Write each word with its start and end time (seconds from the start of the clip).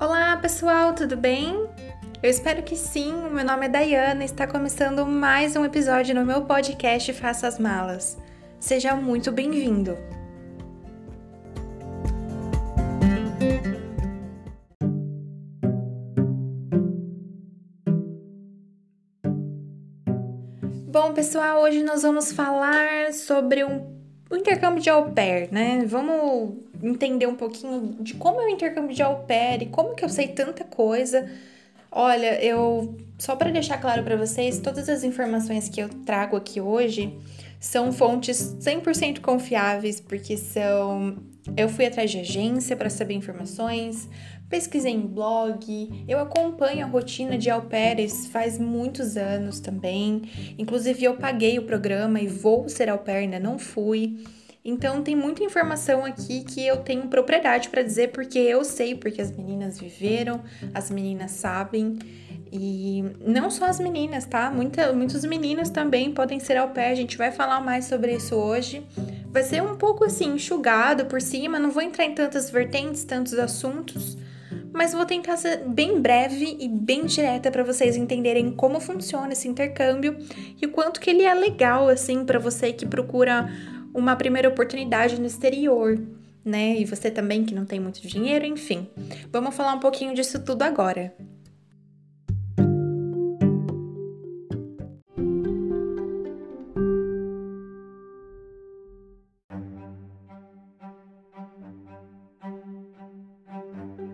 Olá 0.00 0.36
pessoal, 0.36 0.94
tudo 0.94 1.16
bem? 1.16 1.68
Eu 2.22 2.30
espero 2.30 2.62
que 2.62 2.76
sim. 2.76 3.12
O 3.12 3.30
meu 3.30 3.44
nome 3.44 3.66
é 3.66 3.68
Dayana 3.68 4.22
e 4.22 4.26
está 4.26 4.46
começando 4.46 5.04
mais 5.04 5.56
um 5.56 5.64
episódio 5.64 6.14
no 6.14 6.24
meu 6.24 6.42
podcast 6.42 7.12
Faça 7.14 7.48
as 7.48 7.58
Malas. 7.58 8.16
Seja 8.60 8.94
muito 8.94 9.32
bem-vindo! 9.32 9.98
Bom, 20.86 21.12
pessoal, 21.12 21.60
hoje 21.62 21.82
nós 21.82 22.02
vamos 22.02 22.30
falar 22.30 23.12
sobre 23.12 23.64
um, 23.64 23.98
o 24.30 24.36
intercâmbio 24.36 24.80
de 24.80 24.90
au 24.90 25.10
pair, 25.10 25.48
né? 25.50 25.84
Vamos 25.84 26.67
entender 26.82 27.26
um 27.26 27.34
pouquinho 27.34 27.96
de 28.00 28.14
como 28.14 28.40
é 28.40 28.46
o 28.46 28.48
intercâmbio 28.48 28.94
de 28.94 29.02
au 29.02 29.26
e 29.60 29.66
como 29.66 29.94
que 29.94 30.04
eu 30.04 30.08
sei 30.08 30.28
tanta 30.28 30.64
coisa. 30.64 31.30
Olha, 31.90 32.42
eu 32.44 32.96
só 33.18 33.34
para 33.34 33.50
deixar 33.50 33.78
claro 33.78 34.02
para 34.02 34.16
vocês, 34.16 34.58
todas 34.58 34.88
as 34.88 35.04
informações 35.04 35.68
que 35.68 35.80
eu 35.80 35.88
trago 35.88 36.36
aqui 36.36 36.60
hoje 36.60 37.16
são 37.58 37.92
fontes 37.92 38.56
100% 38.60 39.20
confiáveis, 39.20 40.00
porque 40.00 40.36
são 40.36 41.16
eu 41.56 41.68
fui 41.68 41.86
atrás 41.86 42.10
de 42.10 42.20
agência 42.20 42.76
para 42.76 42.90
saber 42.90 43.14
informações, 43.14 44.08
pesquisei 44.48 44.92
em 44.92 45.00
blog, 45.00 46.04
eu 46.06 46.18
acompanho 46.18 46.84
a 46.84 46.88
rotina 46.88 47.38
de 47.38 47.48
pairs 47.70 48.26
faz 48.26 48.58
muitos 48.58 49.16
anos 49.16 49.60
também. 49.60 50.22
Inclusive, 50.58 51.04
eu 51.04 51.16
paguei 51.16 51.58
o 51.58 51.62
programa 51.62 52.20
e 52.20 52.26
vou 52.26 52.68
ser 52.68 52.88
ainda 53.20 53.38
não 53.38 53.58
fui. 53.58 54.24
Então, 54.68 55.02
tem 55.02 55.16
muita 55.16 55.42
informação 55.42 56.04
aqui 56.04 56.44
que 56.44 56.66
eu 56.66 56.76
tenho 56.76 57.08
propriedade 57.08 57.70
para 57.70 57.80
dizer, 57.80 58.08
porque 58.08 58.38
eu 58.38 58.62
sei, 58.62 58.94
porque 58.94 59.22
as 59.22 59.34
meninas 59.34 59.80
viveram, 59.80 60.42
as 60.74 60.90
meninas 60.90 61.30
sabem. 61.30 61.98
E 62.52 63.02
não 63.18 63.50
só 63.50 63.64
as 63.64 63.80
meninas, 63.80 64.26
tá? 64.26 64.50
Muita, 64.50 64.92
muitos 64.92 65.24
meninos 65.24 65.70
também 65.70 66.12
podem 66.12 66.38
ser 66.38 66.58
au 66.58 66.68
pair. 66.68 66.92
A 66.92 66.94
gente 66.94 67.16
vai 67.16 67.32
falar 67.32 67.62
mais 67.62 67.86
sobre 67.86 68.14
isso 68.14 68.34
hoje. 68.34 68.86
Vai 69.30 69.42
ser 69.42 69.62
um 69.62 69.74
pouco 69.74 70.04
assim, 70.04 70.34
enxugado 70.34 71.06
por 71.06 71.22
cima, 71.22 71.58
não 71.58 71.70
vou 71.70 71.82
entrar 71.82 72.04
em 72.04 72.14
tantas 72.14 72.50
vertentes, 72.50 73.04
tantos 73.04 73.38
assuntos, 73.38 74.18
mas 74.70 74.92
vou 74.92 75.06
tentar 75.06 75.38
ser 75.38 75.64
bem 75.66 75.98
breve 75.98 76.58
e 76.60 76.68
bem 76.68 77.06
direta 77.06 77.50
para 77.50 77.62
vocês 77.62 77.96
entenderem 77.96 78.50
como 78.50 78.80
funciona 78.80 79.32
esse 79.32 79.48
intercâmbio 79.48 80.16
e 80.60 80.66
o 80.66 80.70
quanto 80.70 81.00
que 81.00 81.10
ele 81.10 81.22
é 81.22 81.34
legal 81.34 81.88
assim 81.88 82.24
para 82.24 82.38
você 82.38 82.72
que 82.72 82.86
procura 82.86 83.50
uma 83.94 84.16
primeira 84.16 84.48
oportunidade 84.48 85.20
no 85.20 85.26
exterior, 85.26 85.98
né? 86.44 86.78
E 86.78 86.84
você 86.84 87.10
também 87.10 87.44
que 87.44 87.54
não 87.54 87.64
tem 87.64 87.80
muito 87.80 88.00
dinheiro, 88.06 88.46
enfim. 88.46 88.88
Vamos 89.30 89.54
falar 89.54 89.74
um 89.74 89.80
pouquinho 89.80 90.14
disso 90.14 90.42
tudo 90.44 90.62
agora. 90.62 91.14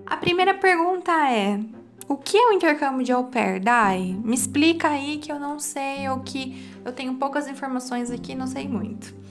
A 0.07 0.17
primeira 0.17 0.55
pergunta 0.55 1.13
é: 1.31 1.61
o 2.09 2.17
que 2.17 2.37
é 2.37 2.49
o 2.49 2.53
intercâmbio 2.53 3.05
de 3.05 3.13
au 3.13 3.25
pair, 3.25 3.61
Dai? 3.61 4.17
Me 4.25 4.35
explica 4.35 4.89
aí 4.89 5.19
que 5.19 5.33
eu 5.33 5.39
não 5.39 5.59
sei 5.59 6.09
ou 6.09 6.21
que 6.21 6.71
eu 6.85 6.93
tenho 6.93 7.15
poucas 7.15 7.49
informações 7.49 8.11
aqui, 8.11 8.35
não 8.35 8.47
sei 8.47 8.69
muito. 8.69 9.24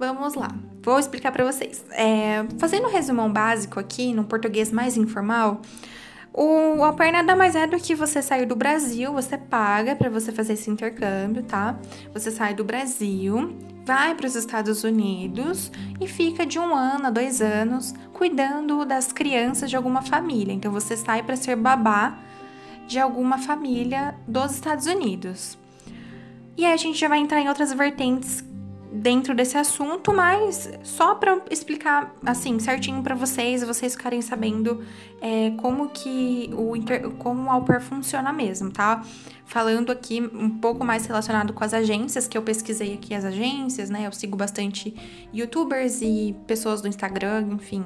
Vamos 0.00 0.34
lá, 0.34 0.48
vou 0.82 0.98
explicar 0.98 1.30
para 1.30 1.44
vocês. 1.44 1.84
É, 1.90 2.42
fazendo 2.58 2.88
um 2.88 2.90
resumão 2.90 3.30
básico 3.30 3.78
aqui, 3.78 4.14
no 4.14 4.24
português 4.24 4.72
mais 4.72 4.96
informal, 4.96 5.60
o 6.32 6.82
au 6.82 6.94
pair 6.94 7.12
nada 7.12 7.36
mais 7.36 7.54
é 7.54 7.66
do 7.66 7.76
que 7.76 7.94
você 7.94 8.22
sair 8.22 8.46
do 8.46 8.56
Brasil, 8.56 9.12
você 9.12 9.36
paga 9.36 9.94
para 9.94 10.08
você 10.08 10.32
fazer 10.32 10.54
esse 10.54 10.70
intercâmbio, 10.70 11.42
tá? 11.42 11.78
Você 12.14 12.30
sai 12.30 12.54
do 12.54 12.64
Brasil, 12.64 13.54
vai 13.84 14.14
para 14.14 14.26
os 14.26 14.34
Estados 14.34 14.84
Unidos 14.84 15.70
e 16.00 16.08
fica 16.08 16.46
de 16.46 16.58
um 16.58 16.74
ano 16.74 17.08
a 17.08 17.10
dois 17.10 17.42
anos 17.42 17.92
cuidando 18.14 18.86
das 18.86 19.12
crianças 19.12 19.68
de 19.68 19.76
alguma 19.76 20.00
família. 20.00 20.54
Então 20.54 20.72
você 20.72 20.96
sai 20.96 21.22
para 21.22 21.36
ser 21.36 21.56
babá 21.56 22.16
de 22.88 22.98
alguma 22.98 23.36
família 23.36 24.14
dos 24.26 24.52
Estados 24.52 24.86
Unidos. 24.86 25.58
E 26.56 26.64
aí 26.64 26.72
a 26.72 26.76
gente 26.78 26.98
já 26.98 27.06
vai 27.06 27.18
entrar 27.18 27.38
em 27.42 27.48
outras 27.48 27.70
vertentes 27.74 28.42
dentro 28.92 29.34
desse 29.34 29.56
assunto, 29.56 30.12
mas 30.12 30.70
só 30.82 31.14
para 31.14 31.40
explicar 31.50 32.14
assim 32.24 32.58
certinho 32.58 33.02
para 33.02 33.14
vocês, 33.14 33.62
vocês 33.62 33.94
ficarem 33.94 34.20
sabendo 34.20 34.84
é, 35.20 35.52
como 35.58 35.90
que 35.90 36.50
o 36.54 36.74
inter, 36.74 37.08
como 37.12 37.44
o 37.44 37.50
au 37.50 37.62
pair 37.62 37.80
funciona 37.80 38.32
mesmo, 38.32 38.70
tá? 38.70 39.02
Falando 39.50 39.90
aqui 39.90 40.20
um 40.32 40.48
pouco 40.48 40.84
mais 40.84 41.04
relacionado 41.06 41.52
com 41.52 41.64
as 41.64 41.74
agências, 41.74 42.28
que 42.28 42.38
eu 42.38 42.42
pesquisei 42.42 42.94
aqui 42.94 43.12
as 43.12 43.24
agências, 43.24 43.90
né? 43.90 44.06
Eu 44.06 44.12
sigo 44.12 44.36
bastante 44.36 44.94
youtubers 45.34 46.00
e 46.02 46.36
pessoas 46.46 46.80
do 46.80 46.86
Instagram, 46.86 47.48
enfim, 47.54 47.84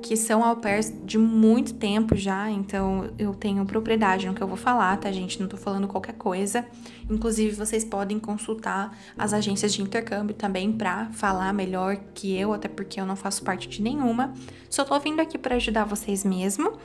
que 0.00 0.16
são 0.16 0.44
au 0.44 0.54
pairs 0.54 0.94
de 1.04 1.18
muito 1.18 1.74
tempo 1.74 2.14
já, 2.14 2.48
então 2.48 3.10
eu 3.18 3.34
tenho 3.34 3.66
propriedade 3.66 4.28
no 4.28 4.34
que 4.34 4.40
eu 4.40 4.46
vou 4.46 4.56
falar, 4.56 4.96
tá, 4.98 5.10
gente? 5.10 5.40
Não 5.40 5.48
tô 5.48 5.56
falando 5.56 5.88
qualquer 5.88 6.14
coisa. 6.14 6.64
Inclusive, 7.10 7.56
vocês 7.56 7.84
podem 7.84 8.20
consultar 8.20 8.96
as 9.18 9.32
agências 9.32 9.74
de 9.74 9.82
intercâmbio 9.82 10.36
também 10.36 10.70
para 10.70 11.06
falar 11.06 11.52
melhor 11.52 11.96
que 12.14 12.38
eu, 12.38 12.52
até 12.52 12.68
porque 12.68 13.00
eu 13.00 13.04
não 13.04 13.16
faço 13.16 13.42
parte 13.42 13.68
de 13.68 13.82
nenhuma. 13.82 14.32
Só 14.70 14.84
tô 14.84 14.96
vindo 15.00 15.18
aqui 15.18 15.38
para 15.38 15.56
ajudar 15.56 15.86
vocês 15.86 16.24
mesmo. 16.24 16.78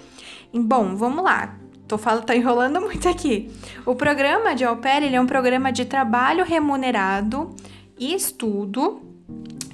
E, 0.51 0.59
bom, 0.59 0.95
vamos 0.95 1.23
lá. 1.23 1.68
Tô, 1.89 1.97
falando, 1.97 2.23
tô 2.23 2.33
enrolando 2.33 2.79
muito 2.79 3.09
aqui. 3.09 3.49
O 3.83 3.95
programa 3.95 4.53
de 4.53 4.63
au 4.63 4.77
pair, 4.77 5.01
ele 5.01 5.15
é 5.15 5.19
um 5.19 5.25
programa 5.25 5.71
de 5.71 5.85
trabalho 5.85 6.45
remunerado 6.45 7.55
e 7.97 8.13
estudo 8.13 9.01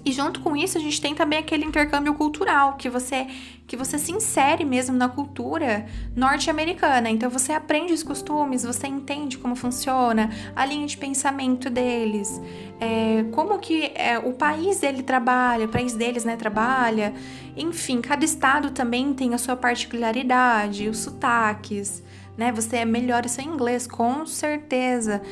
e 0.05 0.11
junto 0.11 0.39
com 0.39 0.55
isso, 0.55 0.77
a 0.77 0.81
gente 0.81 1.01
tem 1.01 1.15
também 1.15 1.39
aquele 1.39 1.65
intercâmbio 1.65 2.13
cultural, 2.13 2.75
que 2.77 2.87
você 2.87 3.25
que 3.67 3.75
você 3.75 3.97
se 3.97 4.11
insere 4.11 4.63
mesmo 4.63 4.95
na 4.95 5.09
cultura 5.09 5.87
norte-americana. 6.15 7.09
Então 7.09 7.31
você 7.31 7.51
aprende 7.51 7.91
os 7.93 8.03
costumes, 8.03 8.63
você 8.63 8.85
entende 8.85 9.39
como 9.39 9.55
funciona 9.55 10.29
a 10.55 10.63
linha 10.63 10.85
de 10.85 10.95
pensamento 10.95 11.67
deles, 11.67 12.39
é, 12.79 13.25
como 13.31 13.57
que 13.57 13.91
é, 13.95 14.19
o 14.19 14.33
país 14.33 14.81
dele 14.81 15.01
trabalha, 15.01 15.65
o 15.65 15.69
país 15.69 15.93
deles 15.93 16.23
né, 16.23 16.35
trabalha. 16.35 17.11
Enfim, 17.57 18.01
cada 18.01 18.23
estado 18.23 18.69
também 18.69 19.11
tem 19.15 19.33
a 19.33 19.37
sua 19.39 19.55
particularidade, 19.55 20.87
os 20.87 20.99
sotaques, 20.99 22.03
né? 22.37 22.51
Você 22.51 22.77
é 22.77 22.85
melhor 22.85 23.27
seu 23.27 23.43
inglês, 23.43 23.87
com 23.87 24.27
certeza 24.27 25.23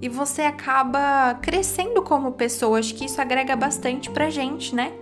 e 0.00 0.08
você 0.08 0.42
acaba 0.42 1.34
crescendo 1.42 2.02
como 2.02 2.32
pessoa. 2.32 2.78
Acho 2.78 2.94
que 2.94 3.04
isso 3.04 3.20
agrega 3.20 3.54
bastante 3.54 4.10
pra 4.10 4.30
gente, 4.30 4.74
né? 4.74 4.92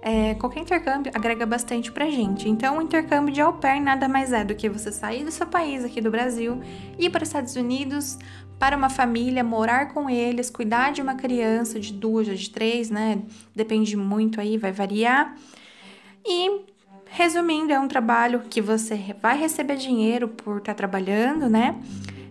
É, 0.00 0.34
qualquer 0.34 0.60
intercâmbio 0.60 1.10
agrega 1.14 1.44
bastante 1.44 1.90
pra 1.90 2.08
gente. 2.08 2.48
Então, 2.48 2.78
o 2.78 2.82
intercâmbio 2.82 3.34
de 3.34 3.40
au 3.40 3.54
pair 3.54 3.80
nada 3.80 4.06
mais 4.06 4.32
é 4.32 4.44
do 4.44 4.54
que 4.54 4.68
você 4.68 4.92
sair 4.92 5.24
do 5.24 5.32
seu 5.32 5.46
país, 5.46 5.84
aqui 5.84 6.00
do 6.00 6.10
Brasil, 6.12 6.60
ir 6.96 7.10
para 7.10 7.24
os 7.24 7.28
Estados 7.28 7.56
Unidos, 7.56 8.16
para 8.56 8.76
uma 8.76 8.88
família, 8.88 9.42
morar 9.42 9.92
com 9.92 10.08
eles, 10.08 10.48
cuidar 10.48 10.92
de 10.92 11.02
uma 11.02 11.16
criança 11.16 11.80
de 11.80 11.92
duas, 11.92 12.26
de 12.38 12.50
três, 12.50 12.88
né? 12.88 13.20
Depende 13.54 13.96
muito 13.96 14.40
aí, 14.40 14.56
vai 14.56 14.70
variar. 14.70 15.34
E, 16.24 16.66
resumindo, 17.06 17.72
é 17.72 17.80
um 17.80 17.88
trabalho 17.88 18.42
que 18.48 18.60
você 18.60 19.14
vai 19.20 19.36
receber 19.36 19.76
dinheiro 19.76 20.28
por 20.28 20.58
estar 20.58 20.72
tá 20.72 20.76
trabalhando, 20.76 21.48
né? 21.48 21.74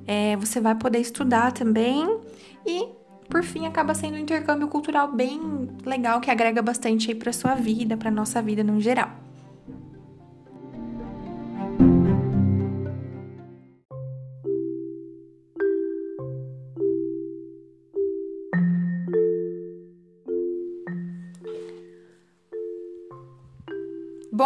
É, 0.07 0.35
você 0.37 0.59
vai 0.59 0.75
poder 0.75 0.99
estudar 0.99 1.51
também 1.51 2.19
e 2.65 2.89
por 3.29 3.43
fim 3.43 3.65
acaba 3.65 3.95
sendo 3.95 4.15
um 4.15 4.19
intercâmbio 4.19 4.67
cultural 4.67 5.11
bem 5.11 5.67
legal 5.83 6.21
que 6.21 6.29
agrega 6.29 6.61
bastante 6.61 7.09
aí 7.09 7.15
para 7.15 7.33
sua 7.33 7.55
vida, 7.55 7.97
para 7.97 8.11
nossa 8.11 8.41
vida 8.41 8.63
no 8.63 8.79
geral. 8.79 9.24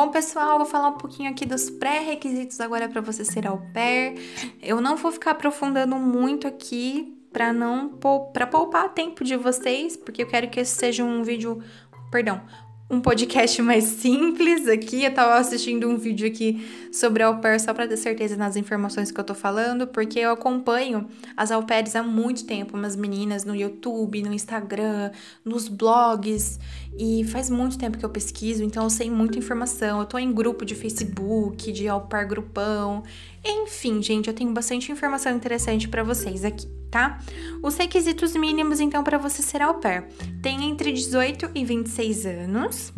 Bom, 0.02 0.12
pessoal, 0.12 0.58
vou 0.58 0.66
falar 0.66 0.88
um 0.88 0.98
pouquinho 0.98 1.30
aqui 1.30 1.46
dos 1.46 1.70
pré-requisitos 1.70 2.62
agora 2.62 2.88
para 2.88 3.02
você 3.02 3.26
ser 3.26 3.46
au 3.46 3.62
pair. 3.74 4.18
Eu 4.62 4.80
não 4.80 4.96
vou 4.96 5.12
ficar 5.12 5.32
aprofundando 5.32 5.98
muito 5.98 6.48
aqui 6.48 7.22
para 7.34 7.52
não 7.52 7.90
para 8.32 8.48
poupar 8.48 8.94
tempo 8.94 9.26
de 9.26 9.36
vocês, 9.36 9.98
porque 9.98 10.24
eu 10.24 10.28
quero 10.28 10.50
que 10.50 10.62
esse 10.62 10.74
seja 10.74 11.04
um 11.04 11.22
vídeo, 11.22 11.62
perdão, 12.10 12.42
um 12.90 13.02
podcast 13.02 13.60
mais 13.62 13.84
simples 13.84 14.70
aqui. 14.70 15.04
Eu 15.04 15.14
tava 15.14 15.36
assistindo 15.36 15.90
um 15.90 15.98
vídeo 15.98 16.26
aqui 16.26 16.66
sobre 16.92 17.24
au 17.24 17.40
pair 17.40 17.60
só 17.60 17.74
para 17.74 17.88
ter 17.88 17.98
certeza 17.98 18.36
nas 18.36 18.56
informações 18.56 19.12
que 19.12 19.20
eu 19.20 19.24
tô 19.24 19.34
falando, 19.34 19.88
porque 19.88 20.20
eu 20.20 20.32
acompanho 20.32 21.08
as 21.36 21.52
au 21.52 21.64
pairs 21.64 21.96
há 21.96 22.04
muito 22.04 22.46
tempo, 22.46 22.76
umas 22.76 22.96
meninas 22.96 23.46
no 23.46 23.56
YouTube, 23.56 24.22
no 24.22 24.34
Instagram, 24.34 25.12
nos 25.44 25.68
blogs, 25.68 26.60
e 26.98 27.24
faz 27.26 27.50
muito 27.50 27.78
tempo 27.78 27.98
que 27.98 28.06
eu 28.06 28.10
pesquiso, 28.10 28.64
então 28.64 28.84
eu 28.84 28.90
sei 28.90 29.10
muita 29.10 29.38
informação. 29.38 30.00
Eu 30.00 30.06
tô 30.06 30.18
em 30.18 30.34
grupo 30.34 30.66
de 30.66 30.76
Facebook, 30.76 31.72
de 31.72 31.88
au 31.88 32.02
pair 32.02 32.28
grupão. 32.28 33.04
Enfim, 33.46 34.02
gente, 34.02 34.28
eu 34.28 34.34
tenho 34.34 34.52
bastante 34.52 34.92
informação 34.92 35.36
interessante 35.36 35.88
para 35.88 36.04
vocês 36.04 36.44
aqui, 36.44 36.68
tá? 36.92 37.20
Os 37.64 37.78
requisitos 37.78 38.36
mínimos, 38.36 38.80
então, 38.80 39.04
para 39.04 39.18
você 39.18 39.42
ser 39.42 39.62
au 39.62 39.76
pair, 39.76 40.08
tem 40.42 40.70
entre 40.70 40.92
18 40.92 41.52
e 41.56 41.64
26 41.64 42.26
anos. 42.26 42.94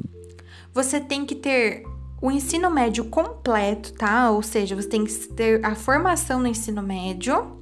Você 0.74 1.00
tem 1.02 1.26
que 1.26 1.36
ter 1.36 1.84
o 2.22 2.32
ensino 2.32 2.70
médio 2.70 3.06
completo, 3.06 3.94
tá? 3.94 4.30
Ou 4.32 4.44
seja, 4.44 4.76
você 4.76 4.88
tem 4.88 5.04
que 5.04 5.14
ter 5.30 5.66
a 5.66 5.76
formação 5.76 6.40
no 6.40 6.48
ensino 6.48 6.82
médio. 6.82 7.60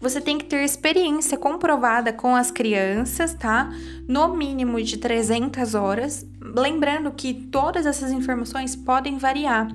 Você 0.00 0.20
tem 0.20 0.36
que 0.36 0.44
ter 0.44 0.62
experiência 0.62 1.38
comprovada 1.38 2.12
com 2.12 2.36
as 2.36 2.50
crianças, 2.50 3.32
tá? 3.32 3.70
No 4.06 4.36
mínimo 4.36 4.82
de 4.82 4.98
300 4.98 5.74
horas. 5.74 6.26
Lembrando 6.40 7.10
que 7.10 7.32
todas 7.32 7.86
essas 7.86 8.12
informações 8.12 8.76
podem 8.76 9.16
variar 9.16 9.74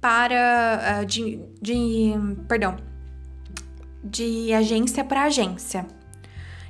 para 0.00 1.00
uh, 1.00 1.06
de, 1.06 1.40
de 1.62 2.12
perdão 2.46 2.76
de 4.04 4.52
agência 4.52 5.02
para 5.02 5.24
agência. 5.24 5.86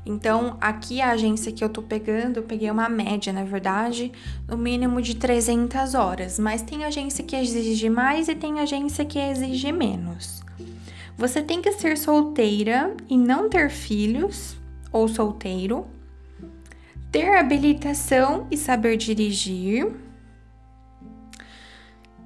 Então, 0.06 0.56
aqui 0.60 1.00
a 1.00 1.12
agência 1.12 1.50
que 1.50 1.64
eu 1.64 1.68
tô 1.68 1.80
pegando, 1.80 2.36
eu 2.38 2.42
peguei 2.42 2.70
uma 2.70 2.88
média, 2.88 3.32
na 3.32 3.44
verdade, 3.44 4.12
no 4.46 4.56
mínimo 4.56 5.00
de 5.00 5.16
300 5.16 5.94
horas, 5.94 6.38
mas 6.38 6.60
tem 6.60 6.84
agência 6.84 7.24
que 7.24 7.34
exige 7.34 7.88
mais 7.88 8.28
e 8.28 8.34
tem 8.34 8.60
agência 8.60 9.04
que 9.04 9.18
exige 9.18 9.72
menos. 9.72 10.42
Você 11.16 11.40
tem 11.40 11.62
que 11.62 11.72
ser 11.72 11.96
solteira 11.96 12.94
e 13.08 13.16
não 13.16 13.48
ter 13.48 13.70
filhos 13.70 14.56
ou 14.92 15.08
solteiro, 15.08 15.86
ter 17.10 17.36
habilitação 17.36 18.46
e 18.50 18.56
saber 18.56 18.96
dirigir, 18.96 19.90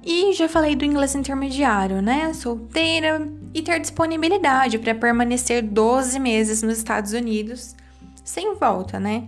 e 0.03 0.33
já 0.33 0.47
falei 0.47 0.75
do 0.75 0.85
inglês 0.85 1.13
intermediário, 1.15 2.01
né? 2.01 2.33
Solteira 2.33 3.27
e 3.53 3.61
ter 3.61 3.79
disponibilidade 3.79 4.79
para 4.79 4.95
permanecer 4.95 5.61
12 5.61 6.19
meses 6.19 6.61
nos 6.61 6.77
Estados 6.77 7.13
Unidos 7.13 7.75
sem 8.23 8.55
volta, 8.55 8.99
né? 8.99 9.27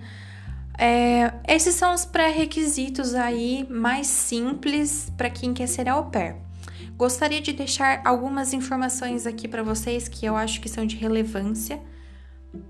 É, 0.78 1.34
esses 1.48 1.76
são 1.76 1.94
os 1.94 2.06
pré-requisitos 2.06 3.14
aí 3.14 3.68
mais 3.70 4.08
simples 4.08 5.12
para 5.18 5.30
quem 5.30 5.54
quer 5.54 5.68
ser 5.68 5.90
au 5.90 6.06
pair. 6.06 6.36
Gostaria 6.98 7.42
de 7.42 7.52
deixar 7.52 8.02
algumas 8.06 8.54
informações 8.54 9.26
aqui 9.26 9.48
para 9.48 9.64
vocês 9.64 10.08
que 10.08 10.26
eu 10.26 10.36
acho 10.36 10.62
que 10.62 10.70
são 10.70 10.86
de 10.86 10.96
relevância 10.96 11.80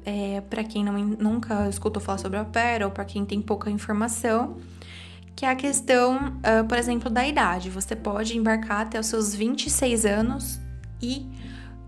é, 0.06 0.42
para 0.42 0.63
quem 0.63 0.83
não, 0.83 0.94
nunca 0.94 1.68
escutou 1.68 2.01
falar 2.01 2.18
sobre 2.18 2.38
au 2.38 2.45
pair 2.45 2.83
ou 2.83 2.92
para 2.92 3.06
quem 3.06 3.25
tem 3.25 3.42
pouca 3.42 3.69
informação 3.69 4.57
que 5.41 5.45
é 5.47 5.49
a 5.49 5.55
questão, 5.55 6.17
uh, 6.17 6.63
por 6.67 6.77
exemplo, 6.77 7.09
da 7.09 7.27
idade. 7.27 7.71
Você 7.71 7.95
pode 7.95 8.38
embarcar 8.38 8.81
até 8.81 8.99
os 8.99 9.07
seus 9.07 9.33
26 9.33 10.05
anos 10.05 10.61
e 11.01 11.25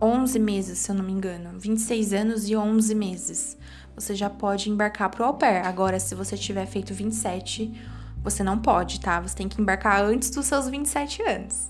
11 0.01 0.39
meses, 0.39 0.79
se 0.79 0.89
eu 0.89 0.95
não 0.95 1.05
me 1.05 1.11
engano. 1.11 1.51
26 1.59 2.13
anos 2.13 2.49
e 2.49 2.55
11 2.55 2.95
meses. 2.95 3.55
Você 3.93 4.15
já 4.15 4.27
pode 4.27 4.71
embarcar 4.71 5.07
para 5.11 5.21
o 5.21 5.25
au 5.27 5.35
pair. 5.35 5.63
Agora, 5.67 5.99
se 5.99 6.15
você 6.15 6.35
tiver 6.35 6.65
feito 6.65 6.95
27, 6.95 7.71
você 8.23 8.43
não 8.43 8.57
pode, 8.57 8.99
tá? 8.99 9.21
Você 9.21 9.35
tem 9.35 9.47
que 9.47 9.61
embarcar 9.61 10.01
antes 10.01 10.31
dos 10.31 10.47
seus 10.47 10.67
27 10.67 11.21
anos. 11.21 11.69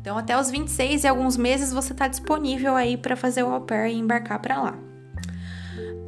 Então, 0.00 0.18
até 0.18 0.36
os 0.36 0.50
26 0.50 1.04
e 1.04 1.06
alguns 1.06 1.36
meses 1.36 1.72
você 1.72 1.92
está 1.92 2.08
disponível 2.08 2.74
aí 2.74 2.96
para 2.96 3.14
fazer 3.14 3.44
o 3.44 3.52
au 3.52 3.60
pair 3.60 3.94
e 3.94 3.98
embarcar 4.00 4.40
para 4.40 4.60
lá. 4.60 4.74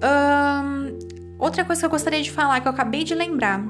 Um, 0.03 0.99
outra 1.39 1.65
coisa 1.65 1.81
que 1.81 1.87
eu 1.87 1.91
gostaria 1.91 2.21
de 2.21 2.33
falar, 2.33 2.61
que 2.61 2.67
eu 2.67 2.73
acabei 2.73 3.05
de 3.05 3.15
lembrar, 3.15 3.65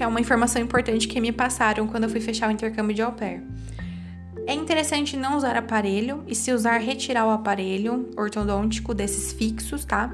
que 0.00 0.04
é 0.04 0.06
uma 0.06 0.18
informação 0.18 0.62
importante 0.62 1.06
que 1.06 1.20
me 1.20 1.30
passaram 1.30 1.86
quando 1.86 2.04
eu 2.04 2.08
fui 2.08 2.22
fechar 2.22 2.48
o 2.48 2.50
intercâmbio 2.50 2.96
de 2.96 3.02
au 3.02 3.12
pair. 3.12 3.42
É 4.46 4.54
interessante 4.54 5.14
não 5.14 5.36
usar 5.36 5.58
aparelho 5.58 6.24
e 6.26 6.34
se 6.34 6.50
usar, 6.52 6.78
retirar 6.78 7.26
o 7.26 7.30
aparelho 7.30 8.08
ortodôntico 8.16 8.94
desses 8.94 9.30
fixos, 9.30 9.84
tá? 9.84 10.10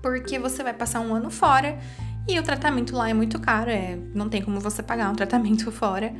Porque 0.00 0.38
você 0.38 0.62
vai 0.62 0.72
passar 0.72 1.00
um 1.00 1.14
ano 1.14 1.30
fora 1.30 1.78
e 2.26 2.38
o 2.38 2.42
tratamento 2.42 2.96
lá 2.96 3.10
é 3.10 3.12
muito 3.12 3.38
caro, 3.38 3.70
é, 3.70 3.98
não 4.14 4.30
tem 4.30 4.40
como 4.40 4.60
você 4.60 4.82
pagar 4.82 5.10
um 5.10 5.14
tratamento 5.14 5.68
fora. 5.70 6.14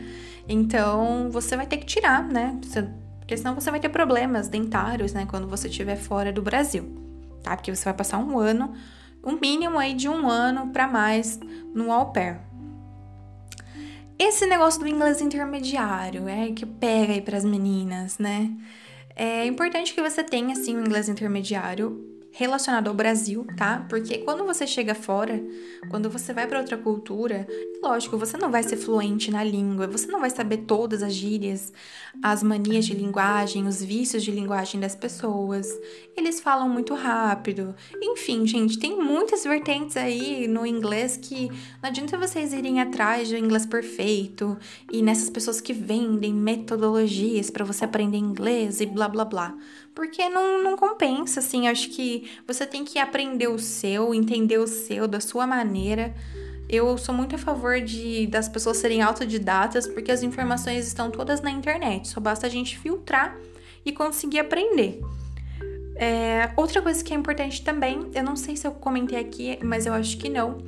Então, 0.47 1.31
você 1.31 1.57
vai 1.57 1.67
ter 1.67 1.79
que 1.79 1.87
tirar, 1.87 2.25
né? 2.25 2.61
Porque 3.21 3.39
senão 3.39 3.55
você 3.55 3.71
vai 3.71 3.81
ter 3.81 3.89
problemas 3.89 4.49
dentários, 4.49 5.15
né? 5.15 5.25
Quando 5.25 5.49
você 5.49 5.67
estiver 5.69 5.97
fora 5.97 6.31
do 6.31 6.43
Brasil, 6.43 6.95
tá? 7.43 7.57
Porque 7.57 7.75
você 7.75 7.87
vai 7.87 7.95
passar 7.95 8.19
um 8.19 8.39
ano, 8.39 8.75
um 9.25 9.41
mínimo 9.41 9.79
aí 9.79 9.95
de 9.95 10.11
um 10.11 10.29
ano 10.29 10.67
para 10.75 10.87
mais 10.87 11.41
no 11.75 11.91
au 11.91 12.13
pair. 12.13 12.45
Esse 14.19 14.47
negócio 14.47 14.81
do 14.81 14.89
inglês 14.89 15.21
intermediário 15.21 16.27
é 16.27 16.51
que 16.51 16.65
pega 16.65 17.13
aí 17.13 17.21
para 17.21 17.37
as 17.37 17.45
meninas, 17.45 18.19
né? 18.19 18.51
É 19.15 19.45
importante 19.47 19.95
que 19.95 20.01
você 20.01 20.25
tenha 20.25 20.53
assim 20.53 20.77
um 20.77 20.81
inglês 20.81 21.09
intermediário 21.09 22.16
relacionado 22.37 22.89
ao 22.89 22.95
Brasil, 22.95 23.47
tá? 23.57 23.87
Porque 23.89 24.19
quando 24.19 24.45
você 24.45 24.67
chega 24.67 24.95
fora, 24.95 25.43
quando 25.89 26.11
você 26.11 26.35
vai 26.35 26.47
para 26.47 26.59
outra 26.59 26.77
cultura, 26.77 27.47
lógico, 27.83 28.19
você 28.19 28.37
não 28.37 28.51
vai 28.51 28.63
ser 28.63 28.77
fluente 28.77 29.31
na 29.31 29.43
língua, 29.43 29.87
você 29.87 30.07
não 30.07 30.21
vai 30.21 30.29
saber 30.29 30.59
todas 30.59 31.03
as 31.03 31.15
gírias, 31.15 31.73
as 32.23 32.43
manias 32.43 32.85
de 32.85 32.93
linguagem, 32.93 33.67
os 33.67 33.83
vícios 33.83 34.23
de 34.23 34.31
linguagem 34.31 34.79
das 34.79 34.95
pessoas. 34.95 35.67
Eles 36.15 36.39
falam 36.39 36.69
muito 36.69 36.93
rápido. 36.93 37.75
Enfim, 38.03 38.47
gente, 38.47 38.79
tem 38.79 38.99
muitas 39.03 39.43
vertentes 39.45 39.97
aí 39.97 40.47
no 40.47 40.67
inglês 40.67 41.17
que 41.17 41.49
não 41.83 41.89
adianta 41.89 42.19
vocês 42.19 42.53
irem 42.53 42.83
atrás 42.83 43.31
do 43.31 43.37
inglês 43.39 43.65
perfeito 43.65 44.59
e 44.93 45.01
nessas 45.01 45.31
pessoas 45.31 45.59
que 45.59 45.73
vendem 45.73 46.35
metodologias 46.35 47.49
para 47.49 47.65
você 47.65 47.87
aprender 47.87 48.19
inglês 48.19 48.83
e 48.83 48.85
blá 48.85 49.09
blá 49.09 49.25
blá 49.25 49.55
porque 49.97 50.29
não, 50.29 50.63
não 50.63 50.77
compensa, 50.77 51.41
assim. 51.41 51.67
Acho 51.67 51.89
que 51.89 52.31
você 52.47 52.67
tem 52.67 52.85
que 52.85 52.99
aprender 52.99 53.49
o 53.49 53.59
seu, 53.59 54.15
entender 54.15 54.59
o 54.59 54.67
seu, 54.67 55.09
da 55.09 55.19
sua 55.19 55.47
maneira. 55.47 56.15
Eu 56.69 56.99
sou 56.99 57.15
muito 57.15 57.35
a 57.35 57.39
favor 57.39 57.81
de 57.81 58.27
das 58.27 58.47
pessoas 58.49 58.77
serem 58.77 59.01
autodidatas, 59.01 59.89
porque 59.89 60.13
as 60.13 60.23
informações 60.23 60.87
estão 60.87 61.11
todas 61.11 61.41
na 61.41 61.51
internet. 61.51 62.09
Só 62.09 62.21
basta 62.21 62.47
a 62.47 62.51
gente 62.51 62.79
filtrar 62.79 63.37
e 63.87 63.91
conseguir 63.91 64.41
aprender. 64.41 65.01
É, 65.97 66.51
outra 66.57 66.83
coisa 66.83 67.03
que 67.03 67.15
é 67.15 67.17
importante 67.17 67.63
também, 67.63 68.11
eu 68.15 68.23
não 68.23 68.37
sei 68.37 68.55
se 68.55 68.67
eu 68.67 68.73
comentei 68.73 69.19
aqui, 69.19 69.59
mas 69.63 69.87
eu 69.87 69.95
acho 69.95 70.19
que 70.19 70.29
não. 70.29 70.59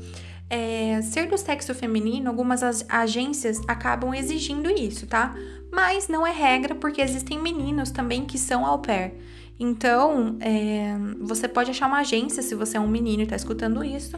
É, 0.48 1.02
ser 1.02 1.28
do 1.28 1.36
sexo 1.36 1.74
feminino, 1.74 2.30
algumas 2.30 2.62
agências 2.88 3.60
acabam 3.68 4.14
exigindo 4.14 4.70
isso, 4.70 5.06
tá? 5.06 5.36
Mas 5.72 6.08
não 6.08 6.26
é 6.26 6.30
regra 6.30 6.74
porque 6.74 7.00
existem 7.00 7.40
meninos 7.40 7.90
também 7.90 8.24
que 8.24 8.38
são 8.38 8.66
au 8.66 8.78
pair. 8.78 9.14
Então, 9.60 10.36
é, 10.40 10.96
você 11.20 11.48
pode 11.48 11.70
achar 11.70 11.88
uma 11.88 11.98
agência, 11.98 12.42
se 12.42 12.54
você 12.54 12.76
é 12.76 12.80
um 12.80 12.86
menino 12.86 13.22
e 13.22 13.24
está 13.24 13.34
escutando 13.34 13.82
isso, 13.82 14.16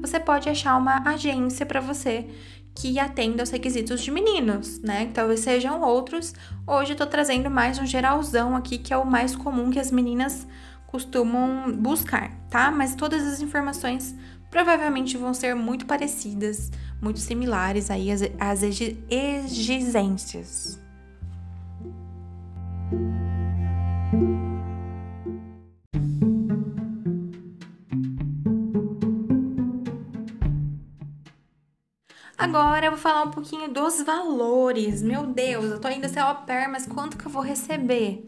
você 0.00 0.20
pode 0.20 0.50
achar 0.50 0.76
uma 0.76 1.08
agência 1.08 1.64
para 1.64 1.80
você 1.80 2.26
que 2.74 2.98
atenda 2.98 3.42
aos 3.42 3.50
requisitos 3.50 4.02
de 4.02 4.10
meninos, 4.10 4.80
né? 4.80 5.10
Talvez 5.12 5.40
sejam 5.40 5.82
outros. 5.82 6.32
Hoje 6.66 6.92
eu 6.92 6.96
tô 6.96 7.06
trazendo 7.06 7.50
mais 7.50 7.78
um 7.78 7.86
geralzão 7.86 8.56
aqui, 8.56 8.78
que 8.78 8.92
é 8.92 8.96
o 8.96 9.06
mais 9.06 9.36
comum 9.36 9.70
que 9.70 9.78
as 9.78 9.90
meninas 9.90 10.46
costumam 10.86 11.70
buscar, 11.72 12.30
tá? 12.50 12.70
Mas 12.70 12.94
todas 12.94 13.26
as 13.26 13.40
informações 13.40 14.14
provavelmente 14.50 15.16
vão 15.16 15.32
ser 15.32 15.54
muito 15.54 15.86
parecidas, 15.86 16.70
muito 17.00 17.18
similares 17.18 17.90
aí 17.90 18.10
às, 18.10 18.20
às 18.38 18.62
exigências. 18.62 20.78
Agora 32.36 32.84
eu 32.84 32.90
vou 32.90 33.00
falar 33.00 33.22
um 33.22 33.30
pouquinho 33.30 33.72
dos 33.72 34.02
valores. 34.02 35.00
Meu 35.00 35.24
Deus, 35.24 35.70
eu 35.70 35.80
tô 35.80 35.88
indo 35.88 36.06
ser 36.10 36.18
au 36.18 36.42
pair, 36.42 36.68
mas 36.68 36.84
quanto 36.84 37.16
que 37.16 37.24
eu 37.24 37.30
vou 37.30 37.40
receber? 37.40 38.22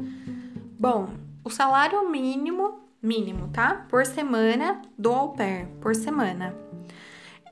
Bom, 0.79 1.11
o 1.45 1.51
salário 1.51 2.11
mínimo, 2.11 2.81
mínimo, 3.03 3.49
tá? 3.49 3.85
Por 3.91 4.07
semana 4.07 4.81
do 4.97 5.13
au 5.13 5.35
pair, 5.35 5.67
por 5.83 5.95
semana, 5.95 6.57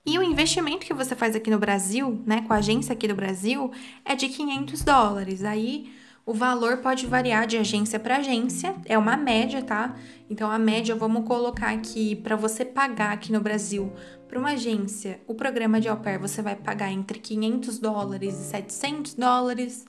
E 0.04 0.18
o 0.18 0.22
investimento 0.22 0.86
que 0.86 0.94
você 0.94 1.14
faz 1.14 1.34
aqui 1.34 1.50
no 1.50 1.58
Brasil, 1.58 2.22
né, 2.24 2.42
com 2.42 2.52
a 2.52 2.56
agência 2.56 2.92
aqui 2.92 3.08
do 3.08 3.14
Brasil, 3.14 3.70
é 4.04 4.14
de 4.14 4.28
500 4.28 4.82
dólares. 4.82 5.44
Aí 5.44 5.92
o 6.28 6.34
valor 6.34 6.76
pode 6.76 7.06
variar 7.06 7.46
de 7.46 7.56
agência 7.56 7.98
para 7.98 8.18
agência, 8.18 8.76
é 8.84 8.98
uma 8.98 9.16
média, 9.16 9.62
tá? 9.62 9.96
Então 10.28 10.50
a 10.50 10.58
média 10.58 10.94
vamos 10.94 11.26
colocar 11.26 11.70
aqui 11.70 12.14
para 12.16 12.36
você 12.36 12.66
pagar 12.66 13.12
aqui 13.12 13.32
no 13.32 13.40
Brasil 13.40 13.90
para 14.28 14.38
uma 14.38 14.50
agência, 14.50 15.22
o 15.26 15.34
programa 15.34 15.80
de 15.80 15.88
au 15.88 15.96
pair 15.96 16.18
você 16.18 16.42
vai 16.42 16.54
pagar 16.54 16.92
entre 16.92 17.18
500 17.18 17.78
dólares 17.78 18.34
e 18.34 18.44
700 18.44 19.14
dólares. 19.14 19.86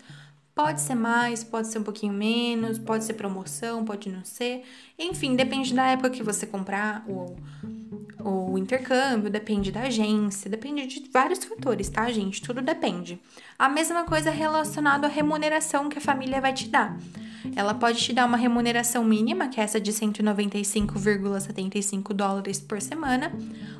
Pode 0.55 0.79
ser 0.79 0.95
mais, 0.95 1.43
pode 1.43 1.67
ser 1.67 1.79
um 1.79 1.83
pouquinho 1.83 2.13
menos, 2.13 2.79
pode 2.79 3.03
ser 3.03 3.15
promoção, 3.15 3.83
pode 3.83 4.09
não 4.09 4.23
ser. 4.23 4.63
Enfim, 4.97 5.35
depende 5.35 5.73
da 5.73 5.87
época 5.87 6.09
que 6.09 6.23
você 6.23 6.45
comprar 6.45 7.03
o, 7.05 7.35
o 8.19 8.57
intercâmbio, 8.57 9.29
depende 9.29 9.71
da 9.71 9.83
agência, 9.83 10.49
depende 10.49 10.87
de 10.87 11.09
vários 11.09 11.41
fatores, 11.43 11.89
tá, 11.89 12.11
gente? 12.11 12.41
Tudo 12.41 12.61
depende. 12.61 13.17
A 13.57 13.69
mesma 13.69 14.03
coisa 14.03 14.29
relacionada 14.29 15.07
à 15.07 15.09
remuneração 15.09 15.87
que 15.87 15.97
a 15.97 16.01
família 16.01 16.41
vai 16.41 16.51
te 16.53 16.67
dar. 16.67 16.97
Ela 17.55 17.73
pode 17.73 17.99
te 17.99 18.11
dar 18.11 18.25
uma 18.25 18.35
remuneração 18.35 19.01
mínima, 19.03 19.47
que 19.47 19.61
é 19.61 19.63
essa 19.63 19.79
de 19.79 19.93
195,75 19.93 22.11
dólares 22.13 22.59
por 22.59 22.81
semana, 22.81 23.31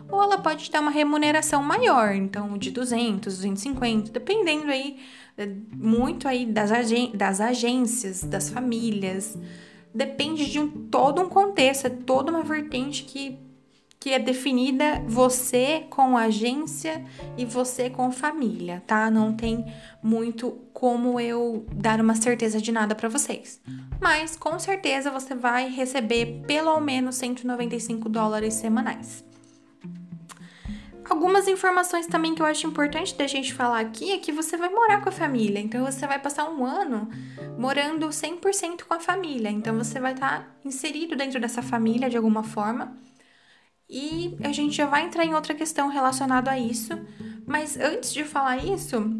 ou 0.09 0.23
ela 0.23 0.37
pode 0.37 0.63
te 0.65 0.71
dar 0.71 0.81
uma 0.81 0.91
remuneração 0.91 1.61
maior, 1.61 2.15
então 2.15 2.57
de 2.57 2.71
200, 2.71 3.35
250, 3.35 4.11
dependendo 4.11 4.71
aí 4.71 4.97
é, 5.37 5.47
muito 5.73 6.25
aí 6.27 6.45
das, 6.45 6.71
agen 6.71 7.11
das 7.13 7.41
agências, 7.41 8.23
das 8.23 8.49
famílias. 8.49 9.37
Depende 9.93 10.49
de 10.49 10.59
um, 10.59 10.69
todo 10.87 11.21
um 11.21 11.29
contexto, 11.29 11.87
é 11.87 11.89
toda 11.89 12.31
uma 12.31 12.43
vertente 12.43 13.03
que, 13.03 13.37
que 13.99 14.13
é 14.13 14.19
definida 14.19 15.03
você 15.05 15.85
com 15.89 16.17
agência 16.17 17.03
e 17.37 17.43
você 17.43 17.89
com 17.89 18.09
família, 18.11 18.81
tá? 18.87 19.11
Não 19.11 19.33
tem 19.33 19.65
muito 20.01 20.51
como 20.73 21.19
eu 21.19 21.65
dar 21.73 21.99
uma 21.99 22.15
certeza 22.15 22.61
de 22.61 22.71
nada 22.71 22.95
para 22.95 23.09
vocês. 23.09 23.61
Mas 23.99 24.37
com 24.37 24.57
certeza 24.57 25.11
você 25.11 25.35
vai 25.35 25.67
receber 25.67 26.43
pelo 26.47 26.79
menos 26.79 27.15
195 27.15 28.07
dólares 28.07 28.53
semanais. 28.53 29.25
Algumas 31.09 31.47
informações 31.47 32.05
também 32.05 32.35
que 32.35 32.41
eu 32.41 32.45
acho 32.45 32.67
importante 32.67 33.15
da 33.15 33.25
gente 33.25 33.53
falar 33.53 33.79
aqui 33.79 34.11
é 34.11 34.19
que 34.19 34.31
você 34.31 34.55
vai 34.55 34.69
morar 34.69 35.01
com 35.01 35.09
a 35.09 35.11
família, 35.11 35.59
então 35.59 35.83
você 35.83 36.05
vai 36.05 36.19
passar 36.19 36.47
um 36.47 36.63
ano 36.63 37.09
morando 37.57 38.07
100% 38.07 38.83
com 38.87 38.93
a 38.93 38.99
família, 38.99 39.49
então 39.49 39.75
você 39.75 39.99
vai 39.99 40.13
estar 40.13 40.41
tá 40.41 40.47
inserido 40.63 41.15
dentro 41.15 41.39
dessa 41.39 41.63
família 41.63 42.09
de 42.09 42.15
alguma 42.15 42.43
forma. 42.43 42.95
E 43.89 44.37
a 44.43 44.51
gente 44.51 44.75
já 44.75 44.85
vai 44.85 45.05
entrar 45.05 45.25
em 45.25 45.33
outra 45.33 45.55
questão 45.55 45.87
relacionada 45.87 46.51
a 46.51 46.59
isso, 46.59 46.93
mas 47.45 47.75
antes 47.77 48.13
de 48.13 48.23
falar 48.23 48.63
isso, 48.63 49.19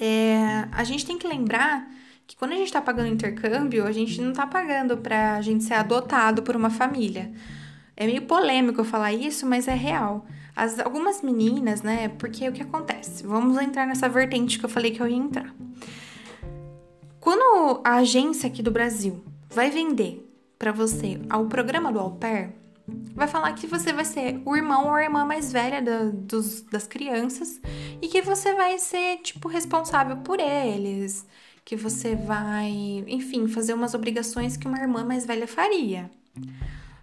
é, 0.00 0.66
a 0.72 0.82
gente 0.82 1.06
tem 1.06 1.16
que 1.16 1.28
lembrar 1.28 1.88
que 2.26 2.36
quando 2.36 2.52
a 2.52 2.56
gente 2.56 2.66
está 2.66 2.80
pagando 2.80 3.08
intercâmbio, 3.08 3.86
a 3.86 3.92
gente 3.92 4.20
não 4.20 4.30
está 4.30 4.46
pagando 4.46 4.98
para 4.98 5.36
a 5.36 5.42
gente 5.42 5.62
ser 5.62 5.74
adotado 5.74 6.42
por 6.42 6.56
uma 6.56 6.70
família. 6.70 7.32
É 7.96 8.06
meio 8.06 8.22
polêmico 8.22 8.84
falar 8.84 9.12
isso, 9.12 9.46
mas 9.46 9.66
é 9.66 9.74
real. 9.74 10.26
As, 10.54 10.78
algumas 10.80 11.22
meninas, 11.22 11.82
né? 11.82 12.08
Porque 12.08 12.48
o 12.48 12.52
que 12.52 12.62
acontece? 12.62 13.24
Vamos 13.24 13.56
entrar 13.58 13.86
nessa 13.86 14.08
vertente 14.08 14.58
que 14.58 14.64
eu 14.64 14.68
falei 14.68 14.90
que 14.90 15.00
eu 15.00 15.08
ia 15.08 15.16
entrar. 15.16 15.54
Quando 17.20 17.80
a 17.84 17.96
agência 17.96 18.48
aqui 18.48 18.62
do 18.62 18.70
Brasil 18.70 19.24
vai 19.48 19.70
vender 19.70 20.28
para 20.58 20.72
você 20.72 21.20
ao 21.30 21.46
programa 21.46 21.92
do 21.92 21.98
Au 21.98 22.10
Pair, 22.12 22.52
vai 23.14 23.26
falar 23.26 23.52
que 23.52 23.66
você 23.66 23.92
vai 23.92 24.04
ser 24.04 24.40
o 24.44 24.56
irmão 24.56 24.86
ou 24.86 24.94
a 24.94 25.02
irmã 25.02 25.24
mais 25.24 25.52
velha 25.52 25.82
dos, 26.12 26.62
das 26.62 26.86
crianças 26.86 27.60
e 28.00 28.08
que 28.08 28.22
você 28.22 28.54
vai 28.54 28.78
ser, 28.78 29.18
tipo, 29.18 29.48
responsável 29.48 30.18
por 30.18 30.40
eles, 30.40 31.26
que 31.64 31.76
você 31.76 32.14
vai, 32.14 32.70
enfim, 33.06 33.48
fazer 33.48 33.74
umas 33.74 33.94
obrigações 33.94 34.56
que 34.56 34.66
uma 34.66 34.78
irmã 34.78 35.04
mais 35.04 35.26
velha 35.26 35.46
faria. 35.46 36.10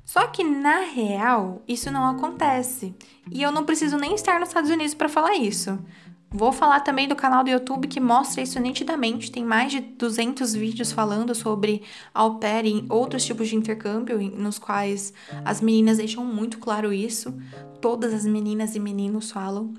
Só 0.03 0.27
que 0.27 0.43
na 0.43 0.81
real, 0.81 1.63
isso 1.67 1.91
não 1.91 2.07
acontece. 2.07 2.95
E 3.31 3.41
eu 3.41 3.51
não 3.51 3.65
preciso 3.65 3.97
nem 3.97 4.13
estar 4.13 4.39
nos 4.39 4.49
Estados 4.49 4.69
Unidos 4.69 4.93
para 4.93 5.09
falar 5.09 5.35
isso. 5.35 5.77
Vou 6.35 6.51
falar 6.51 6.81
também 6.81 7.07
do 7.07 7.15
canal 7.15 7.45
do 7.45 7.49
YouTube 7.49 7.87
que 7.87 7.97
mostra 7.97 8.41
isso 8.41 8.59
nitidamente. 8.59 9.31
Tem 9.31 9.45
mais 9.45 9.71
de 9.71 9.79
200 9.79 10.53
vídeos 10.53 10.91
falando 10.91 11.33
sobre 11.33 11.81
au 12.13 12.35
pair 12.39 12.65
e 12.65 12.85
outros 12.89 13.23
tipos 13.23 13.47
de 13.47 13.55
intercâmbio, 13.55 14.19
nos 14.19 14.59
quais 14.59 15.13
as 15.45 15.61
meninas 15.61 15.97
deixam 15.97 16.25
muito 16.25 16.59
claro 16.59 16.91
isso. 16.91 17.33
Todas 17.79 18.13
as 18.13 18.25
meninas 18.25 18.75
e 18.75 18.79
meninos 18.81 19.31
falam. 19.31 19.73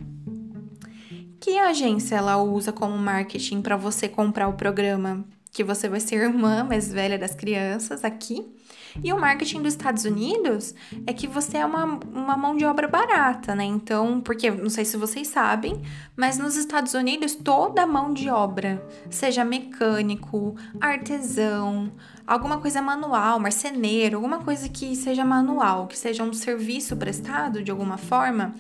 Que 1.39 1.59
agência 1.59 2.17
ela 2.17 2.43
usa 2.43 2.73
como 2.73 2.97
marketing 2.97 3.61
para 3.61 3.77
você 3.77 4.09
comprar 4.09 4.49
o 4.49 4.55
programa 4.55 5.27
que 5.53 5.63
você 5.63 5.91
vai 5.91 6.01
ser 6.01 6.17
irmã 6.17 6.65
mais 6.65 6.91
velha 6.91 7.19
das 7.19 7.35
crianças 7.35 8.03
aqui 8.03 8.56
e 9.03 9.13
o 9.13 9.21
marketing 9.21 9.63
dos 9.63 9.75
Estados 9.75 10.05
Unidos 10.05 10.75
é 11.07 11.13
que 11.13 11.27
você 11.27 11.59
é 11.59 11.67
uma, 11.67 11.85
uma 12.13 12.37
mão 12.37 12.57
de 12.57 12.65
obra 12.65 12.89
barata, 12.89 13.55
né? 13.55 13.65
Então, 13.65 14.21
porque 14.21 14.51
não 14.51 14.71
sei 14.71 14.85
se 14.85 14.97
vocês 14.97 15.29
sabem, 15.29 15.81
mas 16.17 16.39
nos 16.39 16.57
Estados 16.57 16.95
Unidos 16.95 17.35
toda 17.35 17.87
mão 17.87 18.13
de 18.13 18.29
obra, 18.29 18.85
seja 19.11 19.45
mecânico, 19.45 20.57
artesão, 20.81 21.93
alguma 22.27 22.59
coisa 22.59 22.83
manual, 22.83 23.39
marceneiro, 23.39 24.17
alguma 24.17 24.39
coisa 24.39 24.69
que 24.69 24.97
seja 24.97 25.25
manual, 25.25 25.87
que 25.87 25.99
seja 25.99 26.23
um 26.23 26.33
serviço 26.33 26.97
prestado 26.97 27.63
de 27.63 27.71
alguma 27.71 27.97
forma, 27.97 28.55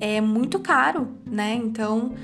é 0.00 0.20
muito 0.20 0.58
caro, 0.60 1.08
né? 1.24 1.54
Então, 1.54 2.14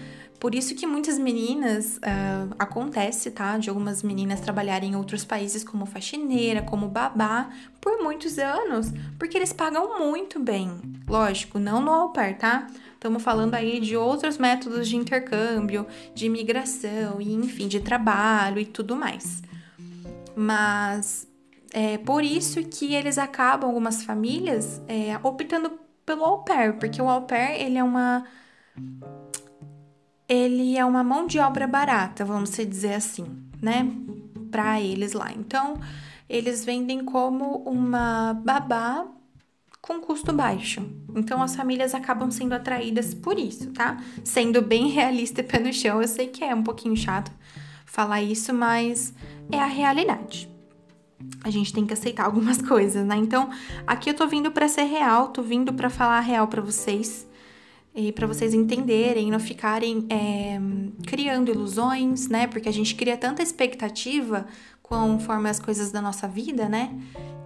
por 0.45 0.55
isso 0.55 0.75
que 0.75 0.87
muitas 0.87 1.19
meninas, 1.19 1.97
uh, 1.97 2.55
acontece, 2.59 3.31
tá? 3.31 3.57
De 3.57 3.71
algumas 3.71 4.03
meninas 4.03 4.41
trabalharem 4.41 4.91
em 4.91 4.95
outros 4.95 5.25
países 5.25 5.65
como 5.65 5.87
faxineira, 5.87 6.61
como 6.61 6.87
babá, 6.87 7.49
por 7.81 8.03
muitos 8.03 8.39
anos, 8.39 8.93
porque 9.19 9.39
eles 9.39 9.55
pagam 9.55 9.99
muito 9.99 10.39
bem. 10.39 10.71
Lógico, 11.09 11.59
não 11.59 11.81
no 11.81 11.91
au 11.91 12.11
pair, 12.11 12.37
tá? 12.37 12.67
Estamos 12.93 13.23
falando 13.23 13.55
aí 13.55 13.81
de 13.81 13.97
outros 13.97 14.37
métodos 14.37 14.87
de 14.87 14.97
intercâmbio, 14.97 15.87
de 16.15 16.27
imigração, 16.27 17.23
e 17.23 17.33
enfim, 17.33 17.67
de 17.67 17.81
trabalho 17.81 18.59
e 18.59 18.67
tudo 18.67 18.95
mais. 18.95 19.43
Mas 20.37 21.27
é 21.73 21.97
por 21.97 22.23
isso 22.23 22.63
que 22.65 22.95
eles 22.95 23.17
acabam, 23.17 23.71
algumas 23.71 24.05
famílias, 24.05 24.83
é, 24.89 25.19
optando 25.23 25.73
pelo 26.05 26.23
au 26.23 26.45
pair, 26.45 26.75
porque 26.75 27.01
o 27.01 27.09
au 27.09 27.23
pair, 27.23 27.63
ele 27.63 27.79
é 27.79 27.83
uma 27.83 28.27
ele 30.28 30.76
é 30.76 30.85
uma 30.85 31.04
mão 31.04 31.26
de 31.26 31.38
obra 31.38 31.66
barata, 31.66 32.25
vamos 32.25 32.50
dizer 32.50 32.95
assim, 32.95 33.26
né? 33.61 33.90
Para 34.50 34.81
eles 34.81 35.12
lá. 35.12 35.33
Então, 35.33 35.78
eles 36.28 36.64
vendem 36.64 37.04
como 37.04 37.59
uma 37.59 38.35
babá 38.35 39.07
com 39.81 40.00
custo 40.00 40.33
baixo. 40.33 40.83
Então, 41.14 41.43
as 41.43 41.54
famílias 41.54 41.95
acabam 41.95 42.31
sendo 42.31 42.54
atraídas 42.54 43.12
por 43.12 43.38
isso, 43.38 43.71
tá? 43.73 44.02
Sendo 44.25 44.62
bem 44.62 44.88
realista 44.88 45.40
e 45.40 45.45
pé 45.45 45.59
no 45.59 45.73
chão, 45.73 46.00
eu 46.00 46.09
sei 46.09 46.28
que 46.28 46.43
é 46.43 46.54
um 46.54 46.62
pouquinho 46.62 46.97
chato 46.97 47.31
falar 47.85 48.23
isso, 48.23 48.52
mas 48.52 49.12
é 49.52 49.59
a 49.59 49.66
realidade. 49.66 50.50
A 51.45 51.50
gente 51.50 51.73
tem 51.73 51.87
que 51.87 51.93
aceitar 51.93 52.25
algumas 52.26 52.62
coisas, 52.62 53.04
né? 53.07 53.16
Então, 53.16 53.50
aqui 53.87 54.09
eu 54.09 54.14
tô 54.14 54.26
vindo 54.26 54.50
para 54.50 54.69
ser 54.69 54.85
real, 54.85 55.28
tô 55.28 55.43
vindo 55.43 55.73
para 55.75 55.90
falar 55.90 56.21
real 56.21 56.49
para 56.49 56.62
vocês 56.62 57.26
e 57.95 58.11
para 58.11 58.27
vocês 58.27 58.53
entenderem, 58.53 59.31
não 59.31 59.39
ficarem 59.39 60.05
é, 60.11 60.59
criando 61.07 61.53
ilusões, 61.53 62.29
né? 62.29 62.49
Porque 62.49 62.69
a 62.69 62.73
gente 62.73 62.95
cria 62.97 63.17
tanta 63.17 63.41
expectativa 63.41 64.47
conforme 64.83 65.49
as 65.49 65.61
coisas 65.61 65.93
da 65.93 66.03
nossa 66.03 66.27
vida, 66.27 66.69
né? 66.69 66.93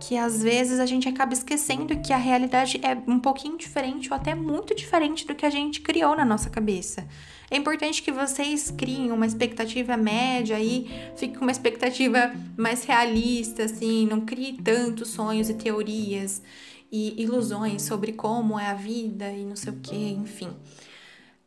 Que 0.00 0.16
às 0.16 0.42
vezes 0.42 0.80
a 0.80 0.86
gente 0.86 1.06
acaba 1.06 1.34
esquecendo 1.34 1.98
que 2.00 2.14
a 2.14 2.16
realidade 2.16 2.80
é 2.82 2.96
um 3.06 3.20
pouquinho 3.20 3.58
diferente 3.58 4.10
ou 4.10 4.16
até 4.16 4.34
muito 4.34 4.74
diferente 4.74 5.26
do 5.26 5.34
que 5.34 5.44
a 5.44 5.50
gente 5.50 5.82
criou 5.82 6.16
na 6.16 6.24
nossa 6.24 6.48
cabeça. 6.48 7.06
É 7.50 7.56
importante 7.56 8.02
que 8.02 8.10
vocês 8.10 8.70
criem 8.70 9.12
uma 9.12 9.26
expectativa 9.26 9.96
média 9.96 10.56
aí, 10.56 10.90
fique 11.16 11.36
com 11.36 11.44
uma 11.44 11.52
expectativa 11.52 12.32
mais 12.56 12.84
realista, 12.84 13.64
assim, 13.64 14.06
não 14.06 14.22
crie 14.22 14.54
tantos 14.54 15.08
sonhos 15.10 15.48
e 15.48 15.54
teorias 15.54 16.42
e 16.90 17.22
ilusões 17.22 17.82
sobre 17.82 18.12
como 18.12 18.58
é 18.58 18.66
a 18.66 18.74
vida 18.74 19.30
e 19.30 19.44
não 19.44 19.56
sei 19.56 19.72
o 19.72 19.76
que, 19.76 19.96
enfim. 19.96 20.50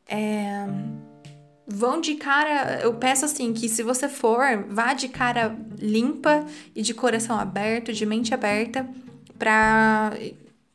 É, 0.07 0.65
vão 1.67 2.01
de 2.01 2.15
cara. 2.15 2.79
Eu 2.81 2.93
peço 2.95 3.25
assim 3.25 3.53
que 3.53 3.69
se 3.69 3.81
você 3.83 4.07
for, 4.07 4.65
vá 4.69 4.93
de 4.93 5.07
cara 5.07 5.57
limpa 5.77 6.45
e 6.75 6.81
de 6.81 6.93
coração 6.93 7.39
aberto, 7.39 7.93
de 7.93 8.05
mente 8.05 8.33
aberta, 8.33 8.87
para 9.37 10.13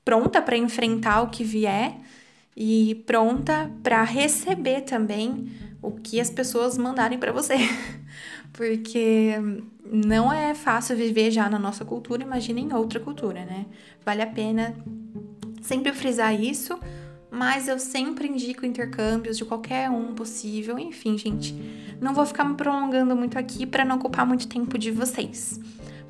pronta 0.05 0.41
para 0.41 0.57
enfrentar 0.57 1.23
o 1.23 1.31
que 1.31 1.43
vier 1.43 1.97
e 2.57 3.03
pronta 3.07 3.71
para 3.83 4.03
receber 4.05 4.83
também 4.83 5.53
o 5.83 5.91
que 5.93 6.21
as 6.21 6.31
pessoas 6.31 6.79
mandarem 6.79 7.19
para 7.19 7.33
você. 7.33 7.57
Porque 8.57 9.35
não 9.85 10.33
é 10.33 10.55
fácil 10.55 10.97
viver 10.97 11.31
já 11.31 11.49
na 11.49 11.59
nossa 11.59 11.85
cultura, 11.85 12.23
imagina 12.23 12.59
em 12.59 12.73
outra 12.73 12.99
cultura, 12.99 13.45
né? 13.45 13.67
Vale 14.05 14.23
a 14.23 14.27
pena 14.27 14.75
sempre 15.61 15.93
frisar 15.93 16.35
isso, 16.41 16.79
mas 17.31 17.69
eu 17.69 17.79
sempre 17.79 18.29
indico 18.29 18.65
intercâmbios 18.65 19.37
de 19.37 19.45
qualquer 19.45 19.91
um 19.91 20.15
possível. 20.15 20.79
Enfim, 20.79 21.19
gente, 21.19 21.55
não 22.01 22.15
vou 22.15 22.25
ficar 22.25 22.45
me 22.45 22.55
prolongando 22.55 23.15
muito 23.15 23.39
aqui 23.39 23.67
para 23.67 23.85
não 23.85 23.97
ocupar 23.97 24.25
muito 24.25 24.49
tempo 24.49 24.79
de 24.79 24.91
vocês. 24.91 25.61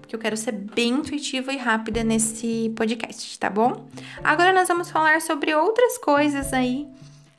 Porque 0.00 0.14
eu 0.14 0.20
quero 0.20 0.36
ser 0.36 0.52
bem 0.52 0.90
intuitiva 0.90 1.52
e 1.52 1.56
rápida 1.56 2.04
nesse 2.04 2.72
podcast, 2.76 3.38
tá 3.40 3.50
bom? 3.50 3.88
Agora 4.22 4.52
nós 4.52 4.68
vamos 4.68 4.88
falar 4.88 5.20
sobre 5.20 5.52
outras 5.52 5.98
coisas 5.98 6.52
aí 6.52 6.86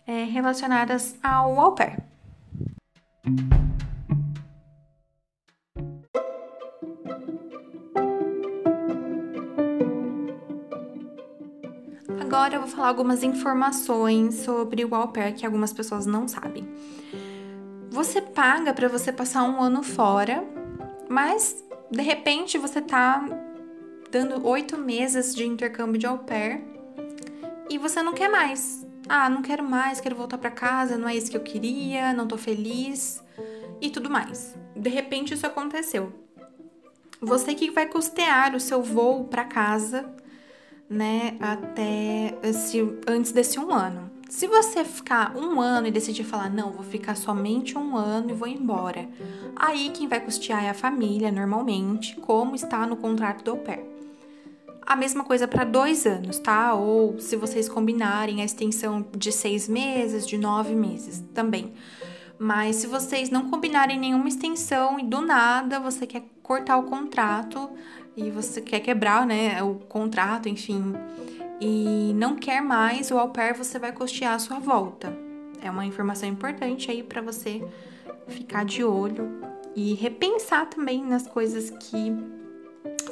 é, 0.05 0.25
relacionadas 0.25 1.15
ao 1.23 1.57
au 1.57 1.73
pair. 1.73 1.97
Agora 12.37 12.53
eu 12.53 12.59
vou 12.59 12.69
falar 12.69 12.89
algumas 12.89 13.23
informações 13.23 14.35
sobre 14.35 14.85
o 14.85 14.93
au 14.93 15.07
pair 15.07 15.33
que 15.33 15.43
algumas 15.43 15.73
pessoas 15.73 16.05
não 16.05 16.27
sabem. 16.27 16.69
Você 17.89 18.21
paga 18.21 18.75
para 18.75 18.87
você 18.87 19.11
passar 19.11 19.41
um 19.41 19.59
ano 19.59 19.81
fora, 19.81 20.47
mas 21.09 21.65
de 21.89 22.03
repente 22.03 22.59
você 22.59 22.79
tá 22.79 23.25
dando 24.11 24.47
oito 24.47 24.77
meses 24.77 25.33
de 25.33 25.47
intercâmbio 25.47 25.97
de 25.97 26.05
au 26.05 26.19
pair 26.19 26.63
e 27.71 27.79
você 27.79 28.03
não 28.03 28.13
quer 28.13 28.29
mais. 28.29 28.85
Ah, 29.09 29.31
não 29.31 29.41
quero 29.41 29.63
mais, 29.63 29.99
quero 29.99 30.15
voltar 30.15 30.37
para 30.37 30.51
casa, 30.51 30.95
não 30.95 31.09
é 31.09 31.15
isso 31.15 31.31
que 31.31 31.37
eu 31.37 31.41
queria, 31.41 32.13
não 32.13 32.27
tô 32.27 32.37
feliz 32.37 33.19
e 33.81 33.89
tudo 33.89 34.11
mais. 34.11 34.55
De 34.75 34.91
repente 34.91 35.33
isso 35.33 35.47
aconteceu. 35.47 36.13
Você 37.19 37.55
que 37.55 37.71
vai 37.71 37.87
custear 37.87 38.55
o 38.55 38.59
seu 38.59 38.83
voo 38.83 39.23
para 39.23 39.43
casa 39.43 40.07
né, 40.89 41.35
até 41.39 42.37
esse, 42.43 42.81
antes 43.07 43.31
desse 43.31 43.59
um 43.59 43.71
ano. 43.71 44.09
Se 44.29 44.45
você 44.45 44.83
ficar 44.83 45.37
um 45.37 45.61
ano 45.61 45.87
e 45.87 45.91
decidir 45.91 46.25
falar, 46.25 46.49
não, 46.49 46.71
vou 46.71 46.83
ficar 46.83 47.15
somente 47.15 47.77
um 47.77 47.95
ano 47.95 48.31
e 48.31 48.33
vou 48.33 48.47
embora, 48.47 49.07
aí 49.55 49.89
quem 49.89 50.07
vai 50.07 50.19
custear 50.19 50.65
é 50.65 50.69
a 50.69 50.73
família, 50.73 51.31
normalmente, 51.31 52.15
como 52.17 52.53
está 52.53 52.85
no 52.85 52.97
contrato 52.97 53.43
do 53.43 53.57
pair. 53.57 53.85
A 54.81 54.95
mesma 54.95 55.23
coisa 55.23 55.47
para 55.47 55.63
dois 55.63 56.05
anos, 56.05 56.39
tá? 56.39 56.73
Ou 56.73 57.19
se 57.19 57.35
vocês 57.35 57.67
combinarem 57.67 58.41
a 58.41 58.45
extensão 58.45 59.05
de 59.15 59.31
seis 59.31 59.67
meses, 59.67 60.25
de 60.25 60.37
nove 60.37 60.75
meses 60.75 61.23
também. 61.33 61.73
Mas 62.39 62.77
se 62.77 62.87
vocês 62.87 63.29
não 63.29 63.49
combinarem 63.49 63.99
nenhuma 63.99 64.27
extensão 64.27 64.99
e 64.99 65.03
do 65.03 65.21
nada 65.21 65.79
você 65.79 66.05
quer 66.05 66.23
cortar 66.43 66.77
o 66.77 66.83
contrato, 66.83 67.69
e 68.17 68.31
você 68.31 68.59
quer 68.59 68.79
quebrar, 68.79 69.27
né, 69.27 69.61
o 69.61 69.75
contrato, 69.75 70.49
enfim, 70.49 70.93
e 71.61 72.11
não 72.15 72.35
quer 72.35 72.61
mais 72.61 73.11
o 73.11 73.17
au 73.17 73.29
pair, 73.29 73.55
você 73.55 73.77
vai 73.77 73.91
custear 73.91 74.33
a 74.33 74.39
sua 74.39 74.59
volta. 74.59 75.15
É 75.61 75.69
uma 75.69 75.85
informação 75.85 76.27
importante 76.27 76.89
aí 76.89 77.03
para 77.03 77.21
você 77.21 77.63
ficar 78.27 78.65
de 78.65 78.83
olho 78.83 79.39
e 79.75 79.93
repensar 79.93 80.65
também 80.65 81.03
nas 81.03 81.27
coisas 81.27 81.69
que 81.69 82.11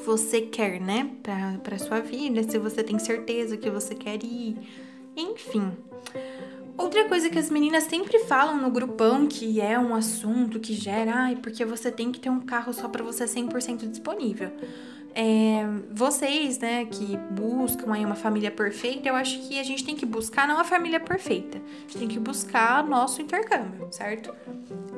você 0.04 0.42
quer, 0.42 0.82
né, 0.82 1.12
para 1.64 1.78
sua 1.78 2.00
vida, 2.00 2.44
se 2.44 2.58
você 2.58 2.84
tem 2.84 2.98
certeza 2.98 3.58
que 3.58 3.70
você 3.70 3.94
quer 3.94 4.24
ir, 4.24 4.58
enfim. 5.16 5.72
Outra 6.78 7.08
coisa 7.08 7.30
que 7.30 7.40
as 7.40 7.50
meninas 7.50 7.86
sempre 7.86 8.20
falam 8.20 8.58
no 8.62 8.70
grupão, 8.70 9.28
que 9.28 9.62
é 9.62 9.80
um 9.80 9.96
assunto 9.96 10.60
que 10.60 10.74
gera, 10.74 11.14
ai, 11.16 11.36
porque 11.38 11.64
você 11.64 11.90
tem 11.90 12.12
que 12.12 12.20
ter 12.20 12.30
um 12.30 12.42
carro 12.42 12.74
só 12.74 12.90
para 12.90 13.04
você 13.04 13.24
100% 13.24 13.88
disponível. 13.88 14.52
É, 15.18 15.64
vocês, 15.92 16.60
né, 16.60 16.84
que 16.84 17.16
buscam 17.32 17.94
aí 17.94 18.04
uma 18.06 18.16
família 18.16 18.52
perfeita, 18.52 19.08
eu 19.08 19.16
acho 19.16 19.40
que 19.48 19.58
a 19.58 19.64
gente 19.64 19.86
tem 19.86 19.96
que 19.96 20.06
buscar 20.06 20.46
não 20.46 20.60
a 20.60 20.66
família 20.66 21.00
perfeita, 21.00 21.58
a 21.58 21.82
gente 21.84 21.98
tem 21.98 22.08
que 22.10 22.20
buscar 22.20 22.86
nosso 22.86 23.22
intercâmbio, 23.22 23.88
certo? 23.92 24.36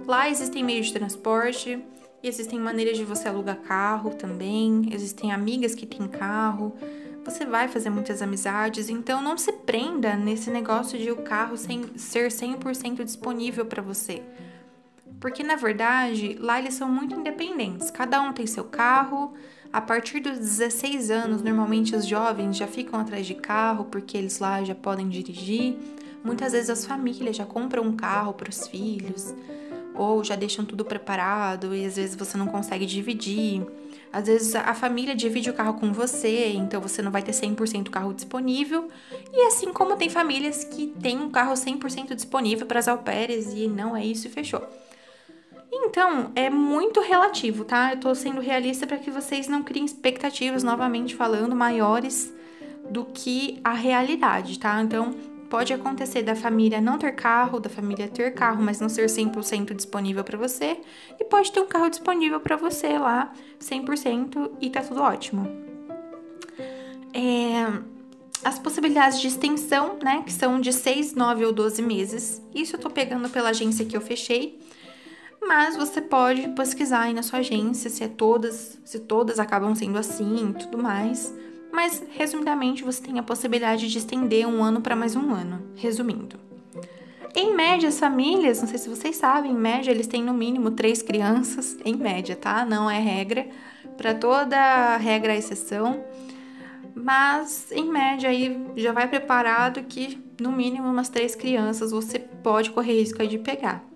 Lá 0.07 0.27
existem 0.27 0.63
meios 0.63 0.87
de 0.87 0.93
transporte, 0.93 1.79
existem 2.23 2.59
maneiras 2.59 2.97
de 2.97 3.03
você 3.03 3.27
alugar 3.27 3.57
carro 3.57 4.09
também, 4.09 4.89
existem 4.91 5.31
amigas 5.31 5.75
que 5.75 5.85
têm 5.85 6.07
carro, 6.07 6.73
você 7.23 7.45
vai 7.45 7.67
fazer 7.67 7.91
muitas 7.91 8.19
amizades, 8.19 8.89
então 8.89 9.21
não 9.21 9.37
se 9.37 9.51
prenda 9.51 10.15
nesse 10.15 10.49
negócio 10.49 10.97
de 10.97 11.11
o 11.11 11.17
carro 11.17 11.55
sem, 11.57 11.95
ser 11.95 12.29
100% 12.29 13.03
disponível 13.03 13.67
para 13.67 13.83
você. 13.83 14.23
Porque 15.19 15.43
na 15.43 15.55
verdade, 15.55 16.37
lá 16.39 16.57
eles 16.57 16.73
são 16.73 16.89
muito 16.89 17.15
independentes. 17.15 17.91
Cada 17.91 18.21
um 18.21 18.33
tem 18.33 18.47
seu 18.47 18.63
carro. 18.63 19.33
A 19.71 19.81
partir 19.81 20.19
dos 20.19 20.37
16 20.37 21.11
anos, 21.11 21.41
normalmente 21.41 21.95
os 21.95 22.05
jovens 22.05 22.57
já 22.57 22.67
ficam 22.67 22.99
atrás 22.99 23.25
de 23.25 23.35
carro 23.35 23.85
porque 23.85 24.17
eles 24.17 24.39
lá 24.39 24.63
já 24.63 24.73
podem 24.73 25.09
dirigir. 25.09 25.75
Muitas 26.23 26.53
vezes 26.53 26.69
as 26.69 26.85
famílias 26.85 27.35
já 27.35 27.45
compram 27.45 27.83
um 27.83 27.95
carro 27.95 28.33
para 28.33 28.49
os 28.49 28.67
filhos 28.67 29.33
ou 29.93 30.23
já 30.23 30.35
deixam 30.35 30.63
tudo 30.63 30.85
preparado 30.85 31.75
e 31.75 31.85
às 31.85 31.95
vezes 31.95 32.15
você 32.15 32.37
não 32.37 32.47
consegue 32.47 32.85
dividir. 32.85 33.65
Às 34.11 34.27
vezes 34.27 34.55
a 34.55 34.73
família 34.73 35.15
divide 35.15 35.49
o 35.49 35.53
carro 35.53 35.73
com 35.73 35.91
você, 35.91 36.53
então 36.53 36.79
você 36.79 37.01
não 37.01 37.11
vai 37.11 37.21
ter 37.21 37.33
100% 37.33 37.89
carro 37.89 38.13
disponível. 38.13 38.87
E 39.33 39.47
assim 39.47 39.73
como 39.73 39.95
tem 39.97 40.09
famílias 40.09 40.63
que 40.63 40.87
têm 41.01 41.19
um 41.19 41.29
carro 41.29 41.53
100% 41.53 42.15
disponível 42.15 42.65
para 42.65 42.79
as 42.79 42.87
pairs 43.01 43.53
e 43.53 43.67
não 43.67 43.95
é 43.95 44.05
isso 44.05 44.27
e 44.27 44.29
fechou. 44.29 44.61
Então, 45.71 46.31
é 46.35 46.49
muito 46.49 46.99
relativo, 47.01 47.65
tá? 47.65 47.93
Eu 47.93 47.99
tô 47.99 48.15
sendo 48.15 48.41
realista 48.41 48.87
para 48.87 48.97
que 48.97 49.11
vocês 49.11 49.47
não 49.47 49.63
criem 49.63 49.85
expectativas, 49.85 50.63
novamente 50.63 51.15
falando, 51.15 51.55
maiores 51.55 52.33
do 52.89 53.05
que 53.05 53.59
a 53.63 53.73
realidade, 53.73 54.59
tá? 54.59 54.81
Então, 54.81 55.13
pode 55.49 55.73
acontecer 55.73 56.23
da 56.23 56.35
família 56.35 56.79
não 56.81 56.97
ter 56.97 57.13
carro, 57.13 57.59
da 57.59 57.69
família 57.69 58.07
ter 58.07 58.33
carro, 58.33 58.61
mas 58.61 58.79
não 58.79 58.89
ser 58.89 59.07
100% 59.07 59.73
disponível 59.73 60.23
para 60.23 60.37
você, 60.37 60.79
e 61.19 61.23
pode 61.23 61.51
ter 61.51 61.59
um 61.59 61.67
carro 61.67 61.89
disponível 61.89 62.39
para 62.39 62.55
você 62.55 62.97
lá, 62.97 63.33
100% 63.59 64.51
e 64.61 64.69
tá 64.69 64.81
tudo 64.81 65.01
ótimo. 65.01 65.47
É, 67.13 67.65
as 68.43 68.59
possibilidades 68.59 69.19
de 69.19 69.27
extensão, 69.27 69.97
né, 70.03 70.23
que 70.25 70.31
são 70.31 70.59
de 70.59 70.71
6, 70.71 71.15
9 71.15 71.45
ou 71.45 71.51
12 71.51 71.81
meses. 71.81 72.41
Isso 72.53 72.75
eu 72.75 72.79
tô 72.79 72.89
pegando 72.89 73.29
pela 73.29 73.49
agência 73.49 73.85
que 73.85 73.95
eu 73.95 74.01
fechei. 74.01 74.59
Mas 75.47 75.77
você 75.77 76.01
pode 76.01 76.49
pesquisar 76.49 77.03
aí 77.03 77.13
na 77.13 77.23
sua 77.23 77.39
agência 77.39 77.89
se 77.89 78.03
é 78.03 78.07
todas, 78.07 78.77
se 78.83 78.99
todas 78.99 79.39
acabam 79.39 79.73
sendo 79.73 79.97
assim 79.97 80.49
e 80.49 80.53
tudo 80.53 80.77
mais. 80.77 81.33
Mas, 81.71 82.03
resumidamente, 82.09 82.83
você 82.83 83.01
tem 83.01 83.17
a 83.17 83.23
possibilidade 83.23 83.87
de 83.87 83.97
estender 83.97 84.45
um 84.45 84.61
ano 84.61 84.81
para 84.81 84.95
mais 84.95 85.15
um 85.15 85.33
ano. 85.33 85.61
Resumindo. 85.75 86.37
Em 87.33 87.55
média, 87.55 87.87
as 87.87 87.99
famílias, 87.99 88.59
não 88.59 88.67
sei 88.67 88.77
se 88.77 88.89
vocês 88.89 89.15
sabem, 89.15 89.51
em 89.51 89.57
média 89.57 89.91
eles 89.91 90.07
têm 90.07 90.23
no 90.23 90.33
mínimo 90.33 90.71
três 90.71 91.01
crianças, 91.01 91.77
em 91.85 91.95
média, 91.95 92.35
tá? 92.35 92.65
Não 92.65 92.89
é 92.89 92.99
regra. 92.99 93.47
Para 93.95 94.13
toda 94.13 94.97
regra 94.97 95.33
é 95.33 95.37
exceção. 95.37 96.03
Mas, 96.93 97.71
em 97.71 97.89
média, 97.89 98.29
aí 98.29 98.65
já 98.75 98.91
vai 98.91 99.07
preparado 99.07 99.83
que 99.83 100.21
no 100.41 100.51
mínimo 100.51 100.89
umas 100.89 101.09
três 101.09 101.35
crianças 101.35 101.91
você 101.91 102.19
pode 102.19 102.71
correr 102.71 102.99
risco 102.99 103.25
de 103.25 103.37
pegar. 103.37 103.86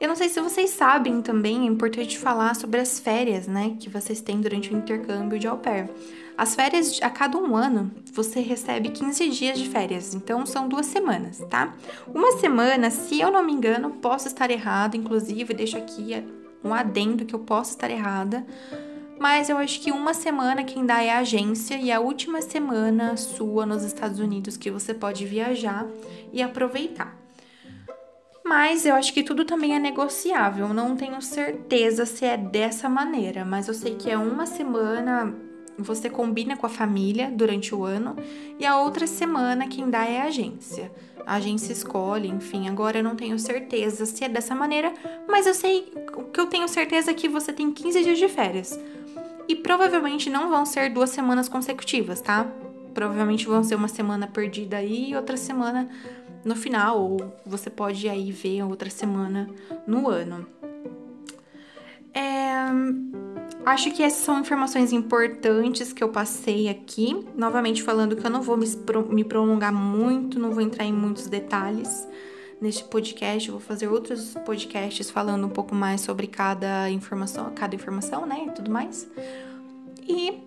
Eu 0.00 0.08
não 0.08 0.16
sei 0.16 0.30
se 0.30 0.40
vocês 0.40 0.70
sabem 0.70 1.20
também, 1.20 1.60
é 1.60 1.66
importante 1.66 2.18
falar 2.18 2.56
sobre 2.56 2.80
as 2.80 2.98
férias, 2.98 3.46
né, 3.46 3.76
que 3.78 3.90
vocês 3.90 4.22
têm 4.22 4.40
durante 4.40 4.72
o 4.72 4.76
intercâmbio 4.78 5.38
de 5.38 5.46
au 5.46 5.58
pair. 5.58 5.90
As 6.38 6.54
férias, 6.54 6.98
a 7.02 7.10
cada 7.10 7.36
um 7.36 7.54
ano, 7.54 7.90
você 8.10 8.40
recebe 8.40 8.88
15 8.88 9.28
dias 9.28 9.58
de 9.58 9.68
férias, 9.68 10.14
então 10.14 10.46
são 10.46 10.66
duas 10.66 10.86
semanas, 10.86 11.44
tá? 11.50 11.74
Uma 12.14 12.32
semana, 12.38 12.90
se 12.90 13.20
eu 13.20 13.30
não 13.30 13.44
me 13.44 13.52
engano, 13.52 13.90
posso 13.90 14.26
estar 14.26 14.50
errado, 14.50 14.96
inclusive, 14.96 15.52
deixo 15.52 15.76
aqui 15.76 16.24
um 16.64 16.72
adendo 16.72 17.26
que 17.26 17.34
eu 17.34 17.40
posso 17.40 17.72
estar 17.72 17.90
errada, 17.90 18.46
mas 19.18 19.50
eu 19.50 19.58
acho 19.58 19.82
que 19.82 19.92
uma 19.92 20.14
semana 20.14 20.64
quem 20.64 20.86
dá 20.86 21.02
é 21.02 21.10
a 21.10 21.18
agência 21.18 21.76
e 21.76 21.92
a 21.92 22.00
última 22.00 22.40
semana 22.40 23.18
sua 23.18 23.66
nos 23.66 23.84
Estados 23.84 24.18
Unidos 24.18 24.56
que 24.56 24.70
você 24.70 24.94
pode 24.94 25.26
viajar 25.26 25.86
e 26.32 26.40
aproveitar. 26.40 27.19
Mas 28.50 28.84
eu 28.84 28.96
acho 28.96 29.14
que 29.14 29.22
tudo 29.22 29.44
também 29.44 29.76
é 29.76 29.78
negociável. 29.78 30.74
Não 30.74 30.96
tenho 30.96 31.22
certeza 31.22 32.04
se 32.04 32.24
é 32.24 32.36
dessa 32.36 32.88
maneira, 32.88 33.44
mas 33.44 33.68
eu 33.68 33.74
sei 33.74 33.94
que 33.94 34.10
é 34.10 34.18
uma 34.18 34.44
semana 34.44 35.32
você 35.78 36.10
combina 36.10 36.56
com 36.56 36.66
a 36.66 36.68
família 36.68 37.30
durante 37.30 37.72
o 37.72 37.84
ano 37.84 38.16
e 38.58 38.66
a 38.66 38.76
outra 38.76 39.06
semana 39.06 39.68
quem 39.68 39.88
dá 39.88 40.04
é 40.04 40.22
a 40.22 40.24
agência. 40.24 40.90
A 41.24 41.36
agência 41.36 41.72
escolhe, 41.72 42.26
enfim, 42.26 42.68
agora 42.68 42.98
eu 42.98 43.04
não 43.04 43.14
tenho 43.14 43.38
certeza 43.38 44.04
se 44.04 44.24
é 44.24 44.28
dessa 44.28 44.52
maneira, 44.52 44.92
mas 45.28 45.46
eu 45.46 45.54
sei 45.54 45.92
o 46.16 46.24
que 46.24 46.40
eu 46.40 46.46
tenho 46.46 46.66
certeza 46.66 47.12
é 47.12 47.14
que 47.14 47.28
você 47.28 47.52
tem 47.52 47.70
15 47.70 48.02
dias 48.02 48.18
de 48.18 48.28
férias. 48.28 48.76
E 49.46 49.54
provavelmente 49.54 50.28
não 50.28 50.50
vão 50.50 50.66
ser 50.66 50.92
duas 50.92 51.10
semanas 51.10 51.48
consecutivas, 51.48 52.20
tá? 52.20 52.48
Provavelmente 52.92 53.46
vão 53.46 53.62
ser 53.62 53.76
uma 53.76 53.86
semana 53.86 54.26
perdida 54.26 54.78
aí 54.78 55.10
e 55.10 55.16
outra 55.16 55.36
semana 55.36 55.88
no 56.44 56.56
final, 56.56 57.00
ou 57.00 57.34
você 57.44 57.68
pode 57.68 58.08
aí 58.08 58.32
ver 58.32 58.62
outra 58.62 58.90
semana 58.90 59.48
no 59.86 60.08
ano. 60.08 60.46
É, 62.12 62.66
Acho 63.64 63.90
que 63.90 64.02
essas 64.02 64.24
são 64.24 64.40
informações 64.40 64.92
importantes 64.92 65.92
que 65.92 66.02
eu 66.02 66.08
passei 66.08 66.68
aqui. 66.68 67.26
Novamente 67.36 67.82
falando 67.82 68.16
que 68.16 68.26
eu 68.26 68.30
não 68.30 68.40
vou 68.40 68.56
me 68.56 69.24
prolongar 69.24 69.72
muito, 69.72 70.38
não 70.38 70.50
vou 70.50 70.62
entrar 70.62 70.84
em 70.84 70.92
muitos 70.92 71.26
detalhes 71.26 72.08
neste 72.60 72.84
podcast. 72.84 73.48
Eu 73.48 73.52
vou 73.52 73.60
fazer 73.60 73.88
outros 73.88 74.34
podcasts 74.46 75.10
falando 75.10 75.46
um 75.46 75.50
pouco 75.50 75.74
mais 75.74 76.00
sobre 76.00 76.26
cada 76.26 76.90
informação, 76.90 77.52
cada 77.54 77.74
informação, 77.74 78.24
né? 78.24 78.46
E 78.46 78.50
tudo 78.50 78.70
mais. 78.70 79.06
E 80.08 80.42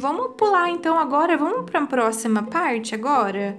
vamos 0.00 0.34
pular 0.36 0.70
então 0.70 0.98
agora, 0.98 1.36
vamos 1.36 1.70
para 1.70 1.82
a 1.82 1.86
próxima 1.86 2.42
parte 2.44 2.94
agora 2.94 3.58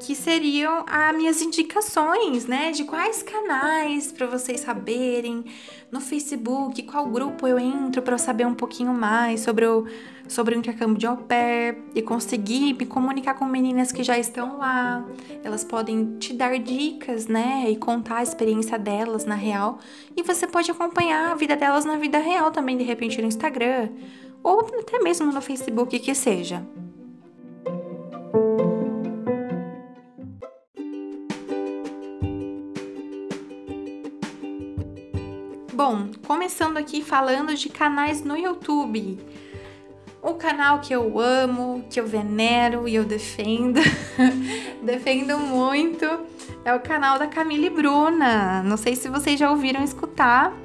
que 0.00 0.14
seriam 0.14 0.84
as 0.88 1.14
minhas 1.14 1.42
indicações, 1.42 2.46
né? 2.46 2.70
De 2.72 2.84
quais 2.84 3.22
canais 3.22 4.10
para 4.10 4.26
vocês 4.26 4.60
saberem 4.60 5.44
no 5.92 6.00
Facebook, 6.00 6.82
qual 6.84 7.06
grupo 7.06 7.46
eu 7.46 7.58
entro 7.58 8.00
para 8.00 8.16
saber 8.16 8.46
um 8.46 8.54
pouquinho 8.54 8.94
mais 8.94 9.40
sobre 9.40 9.66
o, 9.66 9.86
sobre 10.26 10.54
o 10.54 10.58
intercâmbio 10.58 10.96
de 10.96 11.06
au 11.06 11.18
pair 11.18 11.76
e 11.94 12.00
conseguir 12.00 12.74
me 12.74 12.86
comunicar 12.86 13.34
com 13.34 13.44
meninas 13.44 13.92
que 13.92 14.02
já 14.02 14.18
estão 14.18 14.58
lá. 14.58 15.06
Elas 15.44 15.62
podem 15.62 16.16
te 16.18 16.32
dar 16.32 16.58
dicas, 16.58 17.26
né? 17.26 17.66
E 17.68 17.76
contar 17.76 18.16
a 18.16 18.22
experiência 18.22 18.78
delas 18.78 19.24
na 19.24 19.34
real. 19.34 19.78
E 20.16 20.22
você 20.22 20.46
pode 20.46 20.70
acompanhar 20.70 21.30
a 21.30 21.34
vida 21.34 21.54
delas 21.54 21.84
na 21.84 21.96
vida 21.96 22.18
real 22.18 22.50
também, 22.50 22.76
de 22.76 22.84
repente 22.84 23.20
no 23.20 23.28
Instagram 23.28 23.90
ou 24.42 24.60
até 24.78 24.98
mesmo 25.00 25.30
no 25.30 25.40
Facebook, 25.40 25.98
que 25.98 26.14
seja. 26.14 26.66
Começando 36.30 36.76
aqui 36.76 37.02
falando 37.02 37.56
de 37.56 37.68
canais 37.68 38.22
no 38.22 38.36
YouTube. 38.36 39.18
O 40.22 40.34
canal 40.34 40.78
que 40.78 40.94
eu 40.94 41.18
amo, 41.18 41.84
que 41.90 41.98
eu 41.98 42.06
venero 42.06 42.86
e 42.86 42.94
eu 42.94 43.04
defendo, 43.04 43.80
defendo 44.80 45.36
muito, 45.36 46.06
é 46.64 46.72
o 46.72 46.78
canal 46.78 47.18
da 47.18 47.26
Camille 47.26 47.68
Bruna. 47.68 48.62
Não 48.62 48.76
sei 48.76 48.94
se 48.94 49.08
vocês 49.08 49.40
já 49.40 49.50
ouviram 49.50 49.82
escutar, 49.82 50.56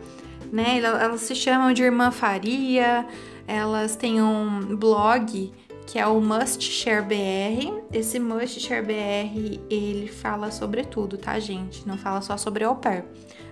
né? 0.53 0.77
Elas 0.77 1.21
se 1.21 1.33
chamam 1.33 1.73
de 1.73 1.81
Irmã 1.81 2.11
Faria, 2.11 3.03
elas 3.47 3.95
têm 3.95 4.21
um 4.21 4.75
blog 4.75 5.51
que 5.87 5.97
é 5.97 6.05
o 6.05 6.21
Must 6.21 6.61
Share 6.61 7.03
BR. 7.03 7.81
Esse 7.91 8.19
Must 8.19 8.59
Share 8.59 8.85
BR, 8.85 9.59
ele 9.67 10.09
fala 10.09 10.51
sobre 10.51 10.83
tudo, 10.83 11.17
tá, 11.17 11.39
gente? 11.39 11.87
Não 11.87 11.97
fala 11.97 12.21
só 12.21 12.37
sobre 12.37 12.63
au 12.63 12.75
pair. 12.75 13.03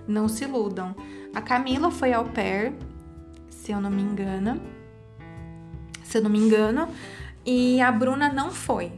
Não 0.06 0.28
se 0.28 0.44
iludam. 0.44 0.94
A 1.34 1.40
Camila 1.40 1.90
foi 1.90 2.12
au 2.12 2.24
pair, 2.26 2.72
se 3.48 3.72
eu 3.72 3.80
não 3.80 3.90
me 3.90 4.02
engano. 4.02 4.60
Se 6.02 6.18
eu 6.18 6.22
não 6.22 6.30
me 6.30 6.38
engano. 6.38 6.88
E 7.44 7.80
a 7.80 7.90
Bruna 7.90 8.32
não 8.32 8.50
foi. 8.50 8.92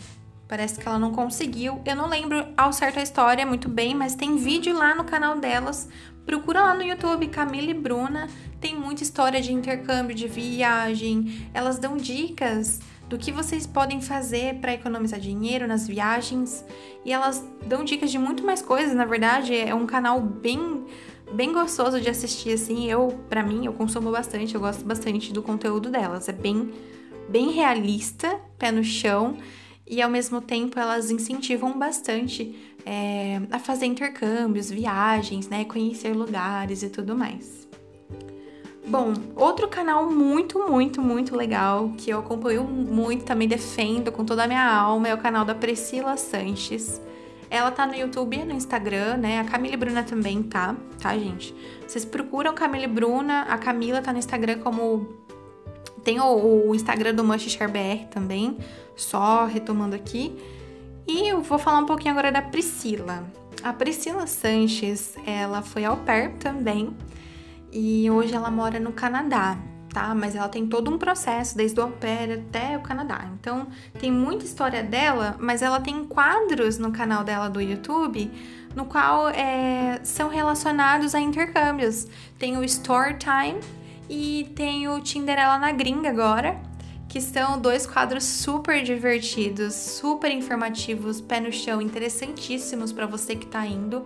Parece 0.48 0.78
que 0.78 0.86
ela 0.86 0.98
não 0.98 1.12
conseguiu. 1.12 1.80
Eu 1.84 1.96
não 1.96 2.08
lembro 2.08 2.46
ao 2.56 2.72
certo 2.72 2.98
a 2.98 3.02
história 3.02 3.44
muito 3.44 3.68
bem, 3.68 3.94
mas 3.94 4.14
tem 4.14 4.36
vídeo 4.36 4.76
lá 4.76 4.94
no 4.94 5.04
canal 5.04 5.38
delas. 5.38 5.88
Procura 6.24 6.60
lá 6.60 6.74
no 6.74 6.82
YouTube, 6.82 7.26
Camila 7.28 7.70
e 7.70 7.74
Bruna. 7.74 8.28
Tem 8.60 8.76
muita 8.76 9.02
história 9.02 9.40
de 9.40 9.52
intercâmbio, 9.52 10.14
de 10.14 10.28
viagem. 10.28 11.48
Elas 11.52 11.78
dão 11.78 11.96
dicas 11.96 12.80
do 13.08 13.16
que 13.16 13.30
vocês 13.30 13.66
podem 13.66 14.00
fazer 14.00 14.56
para 14.56 14.74
economizar 14.74 15.20
dinheiro 15.20 15.66
nas 15.66 15.86
viagens. 15.86 16.64
E 17.04 17.12
elas 17.12 17.44
dão 17.66 17.84
dicas 17.84 18.10
de 18.10 18.18
muito 18.18 18.44
mais 18.44 18.60
coisas, 18.60 18.94
na 18.94 19.04
verdade. 19.04 19.54
É 19.54 19.74
um 19.74 19.86
canal 19.86 20.20
bem 20.20 20.84
bem 21.32 21.52
gostoso 21.52 22.00
de 22.00 22.08
assistir, 22.08 22.52
assim. 22.52 22.90
Eu, 22.90 23.08
para 23.28 23.42
mim, 23.42 23.66
eu 23.66 23.72
consumo 23.72 24.10
bastante, 24.10 24.54
eu 24.54 24.60
gosto 24.60 24.84
bastante 24.84 25.32
do 25.32 25.42
conteúdo 25.42 25.90
delas. 25.90 26.28
É 26.28 26.32
bem, 26.32 26.72
bem 27.28 27.50
realista, 27.50 28.40
pé 28.58 28.70
no 28.70 28.84
chão, 28.84 29.36
e 29.86 30.02
ao 30.02 30.10
mesmo 30.10 30.40
tempo 30.40 30.78
elas 30.78 31.10
incentivam 31.10 31.78
bastante 31.78 32.56
é, 32.84 33.40
a 33.50 33.58
fazer 33.58 33.86
intercâmbios, 33.86 34.70
viagens, 34.70 35.48
né? 35.48 35.64
Conhecer 35.64 36.12
lugares 36.12 36.82
e 36.82 36.90
tudo 36.90 37.16
mais. 37.16 37.65
Bom, 38.88 39.14
outro 39.34 39.66
canal 39.66 40.08
muito, 40.08 40.60
muito, 40.60 41.02
muito 41.02 41.34
legal 41.34 41.90
que 41.98 42.08
eu 42.08 42.20
acompanho 42.20 42.62
muito, 42.62 43.24
também 43.24 43.48
defendo 43.48 44.12
com 44.12 44.24
toda 44.24 44.44
a 44.44 44.46
minha 44.46 44.64
alma, 44.64 45.08
é 45.08 45.14
o 45.14 45.18
canal 45.18 45.44
da 45.44 45.56
Priscila 45.56 46.16
Sanches. 46.16 47.00
Ela 47.50 47.72
tá 47.72 47.84
no 47.84 47.96
YouTube 47.96 48.36
e 48.36 48.44
no 48.44 48.52
Instagram, 48.52 49.16
né? 49.16 49.40
A 49.40 49.44
Camila 49.44 49.76
Bruna 49.76 50.04
também 50.04 50.40
tá, 50.40 50.76
tá, 51.00 51.18
gente? 51.18 51.52
Vocês 51.84 52.04
procuram 52.04 52.54
Camila 52.54 52.86
Bruna, 52.86 53.42
a 53.42 53.58
Camila 53.58 54.00
tá 54.00 54.12
no 54.12 54.20
Instagram 54.20 54.58
como. 54.60 55.16
Tem 56.04 56.20
o, 56.20 56.68
o 56.68 56.74
Instagram 56.74 57.12
do 57.12 57.24
Mushshare 57.24 57.70
BR 57.70 58.06
também, 58.08 58.56
só 58.94 59.46
retomando 59.46 59.96
aqui. 59.96 60.36
E 61.08 61.28
eu 61.28 61.40
vou 61.40 61.58
falar 61.58 61.78
um 61.78 61.86
pouquinho 61.86 62.12
agora 62.12 62.30
da 62.30 62.40
Priscila. 62.42 63.24
A 63.64 63.72
Priscila 63.72 64.28
Sanches, 64.28 65.16
ela 65.26 65.60
foi 65.60 65.84
au 65.84 65.96
pair 65.96 66.34
também 66.34 66.94
e 67.76 68.10
hoje 68.10 68.34
ela 68.34 68.50
mora 68.50 68.80
no 68.80 68.92
Canadá 68.92 69.58
tá? 69.96 70.14
Mas 70.14 70.36
ela 70.36 70.48
tem 70.50 70.66
todo 70.66 70.90
um 70.90 70.98
processo, 70.98 71.56
desde 71.56 71.80
o 71.80 71.84
au 71.84 71.90
pair 71.90 72.30
até 72.30 72.76
o 72.76 72.82
Canadá. 72.82 73.30
Então, 73.40 73.66
tem 73.98 74.12
muita 74.12 74.44
história 74.44 74.82
dela, 74.82 75.36
mas 75.38 75.62
ela 75.62 75.80
tem 75.80 76.04
quadros 76.04 76.76
no 76.76 76.92
canal 76.92 77.24
dela 77.24 77.48
do 77.48 77.62
YouTube 77.62 78.30
no 78.76 78.84
qual 78.84 79.30
é, 79.30 79.98
são 80.04 80.28
relacionados 80.28 81.14
a 81.14 81.20
intercâmbios. 81.20 82.06
Tem 82.38 82.58
o 82.58 82.62
Story 82.64 83.16
Time 83.18 83.58
e 84.06 84.52
tem 84.54 84.86
o 84.86 85.00
Tinderela 85.00 85.58
na 85.58 85.72
Gringa 85.72 86.10
agora, 86.10 86.60
que 87.08 87.18
são 87.18 87.58
dois 87.58 87.86
quadros 87.86 88.24
super 88.24 88.82
divertidos, 88.82 89.72
super 89.72 90.30
informativos, 90.30 91.22
pé 91.22 91.40
no 91.40 91.50
chão, 91.50 91.80
interessantíssimos 91.80 92.92
para 92.92 93.06
você 93.06 93.34
que 93.34 93.46
tá 93.46 93.66
indo. 93.66 94.04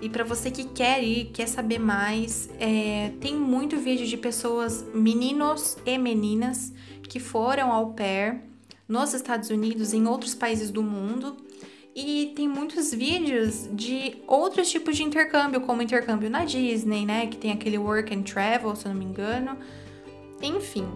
E 0.00 0.08
para 0.08 0.22
você 0.22 0.50
que 0.50 0.64
quer 0.64 1.02
ir, 1.02 1.26
quer 1.32 1.48
saber 1.48 1.78
mais, 1.78 2.48
é, 2.58 3.12
tem 3.20 3.34
muito 3.34 3.76
vídeo 3.76 4.06
de 4.06 4.16
pessoas, 4.16 4.84
meninos 4.94 5.76
e 5.84 5.98
meninas, 5.98 6.72
que 7.02 7.18
foram 7.18 7.72
ao 7.72 7.92
pair 7.94 8.40
nos 8.86 9.12
Estados 9.12 9.50
Unidos, 9.50 9.92
em 9.92 10.06
outros 10.06 10.34
países 10.34 10.70
do 10.70 10.82
mundo. 10.82 11.36
E 11.94 12.32
tem 12.36 12.46
muitos 12.46 12.92
vídeos 12.94 13.68
de 13.72 14.18
outros 14.26 14.70
tipos 14.70 14.96
de 14.96 15.02
intercâmbio, 15.02 15.60
como 15.62 15.82
intercâmbio 15.82 16.30
na 16.30 16.44
Disney, 16.44 17.04
né? 17.04 17.26
Que 17.26 17.36
tem 17.36 17.50
aquele 17.50 17.76
work 17.76 18.14
and 18.14 18.22
travel, 18.22 18.76
se 18.76 18.86
eu 18.86 18.92
não 18.92 18.98
me 18.98 19.04
engano. 19.04 19.58
Enfim, 20.40 20.86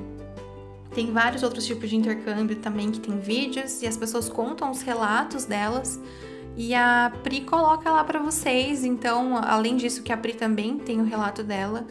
tem 0.95 1.11
vários 1.11 1.43
outros 1.43 1.67
tipos 1.67 1.91
de 1.91 1.97
intercâmbio 1.97 2.57
também 2.57 2.91
que 2.93 3.01
tem 3.01 3.19
vídeos 3.19 3.83
e 3.83 3.87
as 3.87 3.97
pessoas 3.97 4.29
contam 4.29 4.71
os 4.71 4.83
relatos 4.83 5.45
delas. 5.45 6.01
E 6.57 6.75
a 6.75 7.13
Pri 7.23 7.43
coloca 7.43 7.91
lá 7.91 8.05
para 8.05 8.19
vocês. 8.19 8.85
Então, 8.85 9.37
além 9.37 9.77
disso, 9.77 10.03
que 10.03 10.13
a 10.13 10.17
Pri 10.17 10.35
também 10.35 10.79
tem 10.79 11.01
o 11.01 11.05
relato 11.05 11.43
dela 11.43 11.87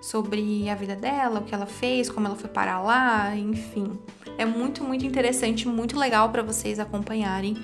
sobre 0.00 0.68
a 0.68 0.74
vida 0.74 0.94
dela, 0.94 1.40
o 1.40 1.44
que 1.44 1.54
ela 1.54 1.64
fez, 1.64 2.10
como 2.10 2.26
ela 2.26 2.36
foi 2.36 2.50
parar 2.50 2.80
lá, 2.80 3.34
enfim. 3.34 3.98
É 4.36 4.44
muito, 4.44 4.84
muito 4.84 5.06
interessante, 5.06 5.66
muito 5.66 5.98
legal 5.98 6.28
para 6.28 6.42
vocês 6.42 6.78
acompanharem. 6.78 7.56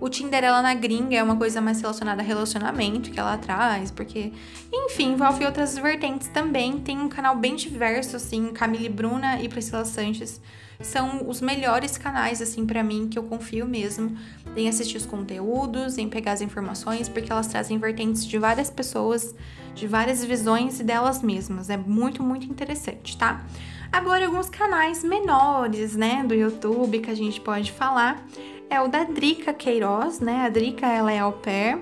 O 0.00 0.08
Tinderela 0.08 0.60
na 0.60 0.74
gringa 0.74 1.16
é 1.16 1.22
uma 1.22 1.36
coisa 1.36 1.60
mais 1.60 1.80
relacionada 1.80 2.20
a 2.20 2.24
relacionamento 2.24 3.12
que 3.12 3.20
ela 3.20 3.38
traz, 3.38 3.92
porque, 3.92 4.32
enfim, 4.72 5.12
envolve 5.12 5.46
outras 5.46 5.78
vertentes 5.78 6.26
também. 6.28 6.80
Tem 6.80 6.98
um 6.98 7.08
canal 7.08 7.36
bem 7.36 7.54
diverso, 7.54 8.16
assim, 8.16 8.48
Camille 8.48 8.88
Bruna 8.88 9.40
e 9.40 9.48
Priscila 9.48 9.84
Sanches 9.84 10.40
são 10.80 11.28
os 11.28 11.40
melhores 11.40 11.96
canais, 11.96 12.42
assim, 12.42 12.66
para 12.66 12.82
mim, 12.82 13.08
que 13.08 13.18
eu 13.18 13.22
confio 13.22 13.66
mesmo 13.66 14.16
em 14.56 14.68
assistir 14.68 14.96
os 14.96 15.06
conteúdos, 15.06 15.98
em 15.98 16.08
pegar 16.08 16.32
as 16.32 16.40
informações, 16.40 17.08
porque 17.08 17.30
elas 17.30 17.46
trazem 17.46 17.78
vertentes 17.78 18.26
de 18.26 18.38
várias 18.38 18.70
pessoas, 18.70 19.34
de 19.74 19.86
várias 19.86 20.24
visões 20.24 20.80
e 20.80 20.84
delas 20.84 21.22
mesmas. 21.22 21.70
É 21.70 21.76
muito, 21.76 22.22
muito 22.22 22.46
interessante, 22.46 23.16
tá? 23.16 23.44
Agora, 23.92 24.26
alguns 24.26 24.48
canais 24.48 25.04
menores, 25.04 25.94
né, 25.94 26.24
do 26.24 26.34
YouTube 26.34 26.98
que 26.98 27.10
a 27.10 27.14
gente 27.14 27.40
pode 27.40 27.70
falar 27.70 28.26
é 28.68 28.80
o 28.80 28.88
da 28.88 29.04
Drica 29.04 29.52
Queiroz, 29.52 30.20
né? 30.20 30.46
A 30.46 30.48
Drica, 30.48 30.86
ela 30.86 31.12
é 31.12 31.20
au 31.20 31.32
pair. 31.32 31.78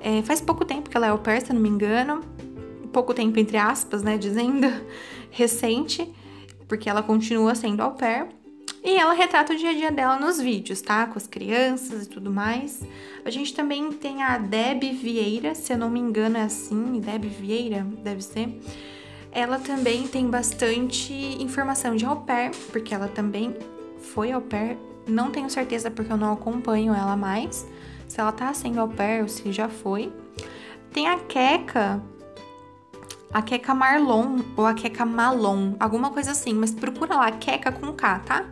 É, 0.00 0.22
faz 0.22 0.40
pouco 0.40 0.64
tempo 0.64 0.90
que 0.90 0.96
ela 0.96 1.06
é 1.06 1.10
au 1.10 1.18
pair, 1.18 1.40
se 1.40 1.52
não 1.52 1.60
me 1.60 1.68
engano. 1.68 2.20
Pouco 2.92 3.14
tempo, 3.14 3.38
entre 3.38 3.56
aspas, 3.56 4.02
né, 4.02 4.18
dizendo, 4.18 4.66
recente 5.30 6.12
porque 6.68 6.88
ela 6.88 7.02
continua 7.02 7.54
sendo 7.54 7.82
au 7.82 7.92
pair. 7.92 8.26
E 8.84 8.96
ela 8.96 9.12
retrata 9.14 9.52
o 9.52 9.56
dia 9.56 9.70
a 9.70 9.74
dia 9.74 9.90
dela 9.90 10.16
nos 10.18 10.40
vídeos, 10.40 10.80
tá? 10.80 11.06
Com 11.06 11.18
as 11.18 11.26
crianças 11.26 12.06
e 12.06 12.08
tudo 12.08 12.30
mais. 12.30 12.82
A 13.24 13.30
gente 13.30 13.52
também 13.54 13.90
tem 13.90 14.22
a 14.22 14.38
Deb 14.38 14.82
Vieira, 14.92 15.54
se 15.54 15.72
eu 15.72 15.78
não 15.78 15.90
me 15.90 15.98
engano 15.98 16.36
é 16.36 16.42
assim, 16.42 17.00
Deb 17.00 17.24
Vieira, 17.24 17.84
deve 18.02 18.22
ser. 18.22 18.60
Ela 19.32 19.58
também 19.58 20.06
tem 20.06 20.28
bastante 20.28 21.12
informação 21.42 21.96
de 21.96 22.06
au 22.06 22.16
pair, 22.20 22.52
porque 22.70 22.94
ela 22.94 23.08
também 23.08 23.56
foi 23.98 24.30
au 24.32 24.40
pair. 24.40 24.78
Não 25.06 25.30
tenho 25.30 25.50
certeza 25.50 25.90
porque 25.90 26.12
eu 26.12 26.16
não 26.16 26.32
acompanho 26.32 26.94
ela 26.94 27.16
mais, 27.16 27.66
se 28.08 28.20
ela 28.20 28.32
tá 28.32 28.54
sendo 28.54 28.80
au 28.80 28.88
pair 28.88 29.22
ou 29.22 29.28
se 29.28 29.52
já 29.52 29.68
foi. 29.68 30.12
Tem 30.92 31.08
a 31.08 31.18
Keka, 31.18 32.00
a 33.36 33.42
Queca 33.42 33.74
Marlon 33.74 34.38
ou 34.56 34.64
a 34.64 34.72
Queca 34.72 35.04
Malon, 35.04 35.74
alguma 35.78 36.08
coisa 36.08 36.30
assim, 36.30 36.54
mas 36.54 36.70
procura 36.70 37.16
lá, 37.16 37.30
Queca 37.32 37.70
com 37.70 37.92
K, 37.92 38.18
tá? 38.20 38.46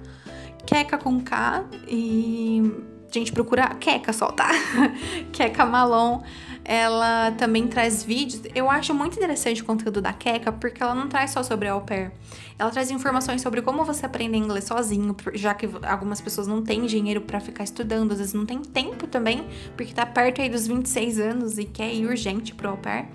Queca 0.67 0.99
com 0.99 1.23
K 1.23 1.65
e. 1.89 2.71
Gente, 3.11 3.33
procura 3.33 3.69
Queca 3.77 4.13
só, 4.13 4.31
tá? 4.31 4.51
Queca 5.33 5.65
Malon 5.65 6.21
ela 6.65 7.31
também 7.33 7.67
traz 7.67 8.03
vídeos. 8.03 8.43
Eu 8.55 8.71
acho 8.71 8.95
muito 8.95 9.17
interessante 9.17 9.63
o 9.63 9.65
conteúdo 9.65 10.01
da 10.01 10.13
Keka, 10.13 10.51
porque 10.53 10.83
ela 10.83 10.95
não 10.95 11.09
traz 11.09 11.31
só 11.31 11.43
sobre 11.43 11.69
au 11.69 11.83
pair. 11.83 12.11
Ela 12.59 12.71
traz 12.71 12.91
informações 12.91 13.43
sobre 13.43 13.61
como 13.61 13.85
você 13.85 14.07
aprende 14.07 14.37
inglês 14.39 14.65
sozinho, 14.65 15.15
já 15.35 15.53
que 15.53 15.69
algumas 15.87 16.21
pessoas 16.23 16.47
não 16.47 16.63
têm 16.63 16.87
dinheiro 16.87 17.21
para 17.21 17.39
ficar 17.39 17.65
estudando, 17.65 18.13
às 18.13 18.19
vezes 18.19 18.33
não 18.33 18.47
tem 18.47 18.63
tempo 18.63 19.07
também, 19.07 19.47
porque 19.77 19.93
tá 19.93 20.07
perto 20.07 20.41
aí 20.41 20.49
dos 20.49 20.67
26 20.67 21.21
anos 21.21 21.59
e 21.59 21.65
quer 21.65 21.93
ir 21.93 22.07
urgente 22.07 22.55
pro 22.55 22.71
au 22.71 22.77
pair. 22.79 23.09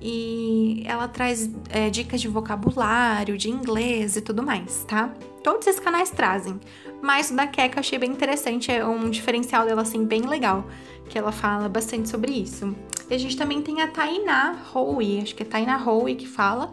E 0.00 0.82
ela 0.84 1.08
traz 1.08 1.50
é, 1.70 1.88
dicas 1.88 2.20
de 2.20 2.28
vocabulário, 2.28 3.36
de 3.36 3.50
inglês 3.50 4.16
e 4.16 4.20
tudo 4.20 4.42
mais, 4.42 4.84
tá? 4.84 5.12
Todos 5.42 5.66
esses 5.66 5.80
canais 5.80 6.10
trazem. 6.10 6.60
Mas 7.02 7.30
o 7.30 7.36
da 7.36 7.46
Keka 7.46 7.76
eu 7.76 7.80
achei 7.80 7.98
bem 7.98 8.10
interessante, 8.10 8.70
é 8.70 8.84
um 8.84 9.08
diferencial 9.08 9.64
dela 9.66 9.82
assim 9.82 10.04
bem 10.04 10.22
legal 10.22 10.66
que 11.08 11.18
ela 11.18 11.32
fala 11.32 11.68
bastante 11.68 12.08
sobre 12.08 12.32
isso. 12.32 12.74
E 13.08 13.14
a 13.14 13.18
gente 13.18 13.36
também 13.36 13.62
tem 13.62 13.80
a 13.80 13.88
Tainá 13.88 14.56
Howe, 14.74 15.20
acho 15.22 15.34
que 15.34 15.42
é 15.42 15.46
Tainá 15.46 15.82
Howe 15.82 16.14
que 16.14 16.26
fala. 16.26 16.70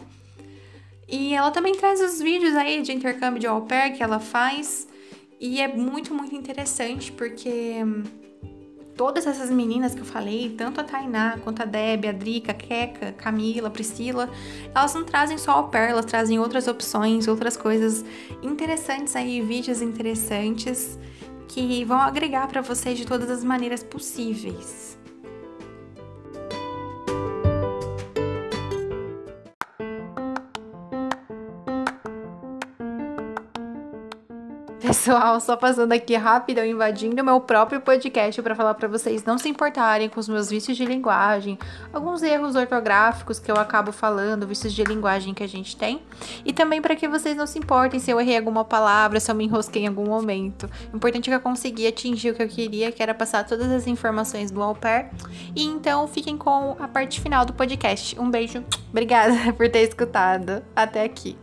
E 1.08 1.34
ela 1.34 1.52
também 1.52 1.76
traz 1.76 2.02
os 2.02 2.20
vídeos 2.20 2.56
aí 2.56 2.82
de 2.82 2.92
intercâmbio 2.92 3.40
de 3.40 3.48
au 3.48 3.62
pair 3.62 3.96
que 3.96 4.02
ela 4.02 4.20
faz. 4.20 4.88
E 5.40 5.62
é 5.62 5.68
muito, 5.68 6.14
muito 6.14 6.34
interessante 6.36 7.12
porque 7.12 7.76
todas 8.96 9.26
essas 9.26 9.50
meninas 9.50 9.96
que 9.96 10.02
eu 10.02 10.06
falei, 10.06 10.54
tanto 10.58 10.80
a 10.82 10.84
Tainá 10.84 11.38
quanto 11.44 11.62
a 11.62 11.66
Debbie, 11.66 12.08
a 12.08 12.12
Drica, 12.12 12.52
a 12.52 12.56
Keka, 12.56 13.12
Camila, 13.14 13.70
Priscila, 13.70 14.30
elas 14.74 14.94
não 14.94 15.04
trazem 15.04 15.38
só 15.38 15.52
au 15.52 15.70
pair, 15.70 15.90
elas 15.92 16.06
trazem 16.06 16.40
outras 16.40 16.68
opções, 16.68 17.28
outras 17.28 17.58
coisas 17.58 18.06
interessantes 18.42 19.16
aí, 19.16 19.42
vídeos 19.42 19.82
interessantes 19.82 20.98
que 21.48 21.84
vão 21.86 22.00
agregar 22.00 22.48
para 22.48 22.62
vocês 22.62 22.98
de 22.98 23.06
todas 23.06 23.30
as 23.30 23.44
maneiras 23.44 23.84
possíveis. 23.84 24.98
Pessoal, 34.84 35.40
só 35.40 35.56
passando 35.56 35.94
aqui 35.94 36.14
rápido, 36.14 36.60
invadindo 36.60 37.24
meu 37.24 37.40
próprio 37.40 37.80
podcast 37.80 38.42
para 38.42 38.54
falar 38.54 38.74
para 38.74 38.90
vocês 38.90 39.24
não 39.24 39.38
se 39.38 39.48
importarem 39.48 40.10
com 40.10 40.20
os 40.20 40.28
meus 40.28 40.50
vícios 40.50 40.76
de 40.76 40.84
linguagem, 40.84 41.58
alguns 41.94 42.22
erros 42.22 42.58
ortográficos 42.58 43.40
que 43.40 43.50
eu 43.50 43.56
acabo 43.56 43.94
falando, 43.94 44.46
vícios 44.46 44.74
de 44.74 44.84
linguagem 44.84 45.34
que 45.34 45.42
a 45.42 45.48
gente 45.48 45.78
tem, 45.78 46.02
e 46.44 46.52
também 46.52 46.82
para 46.82 46.98
que 46.98 47.08
vocês 47.08 47.38
não 47.38 47.48
se 47.48 47.58
importem 47.58 47.98
se 47.98 48.12
eu 48.12 48.20
errei 48.20 48.36
alguma 48.36 48.66
palavra, 48.66 49.22
se 49.22 49.32
eu 49.32 49.36
me 49.36 49.46
enrosquei 49.46 49.84
em 49.84 49.88
algum 49.88 50.06
momento. 50.06 50.70
O 50.92 50.98
importante 50.98 51.30
é 51.30 51.32
que 51.32 51.38
eu 51.38 51.42
consegui 51.42 51.88
atingir 51.88 52.32
o 52.32 52.34
que 52.34 52.44
eu 52.44 52.50
queria, 52.50 52.92
que 52.92 53.02
era 53.02 53.14
passar 53.14 53.46
todas 53.46 53.72
as 53.72 53.88
informações 53.88 54.52
do 54.52 54.62
au 54.62 54.76
pair. 54.76 55.10
E 55.56 55.64
então 55.64 56.10
fiquem 56.10 56.38
com 56.38 56.76
a 56.78 56.90
parte 56.90 57.22
final 57.22 57.46
do 57.46 57.54
podcast. 57.54 58.20
Um 58.20 58.30
beijo, 58.30 58.62
obrigada 58.90 59.34
por 59.56 59.70
ter 59.70 59.84
escutado 59.84 60.62
até 60.76 61.06
aqui. 61.06 61.38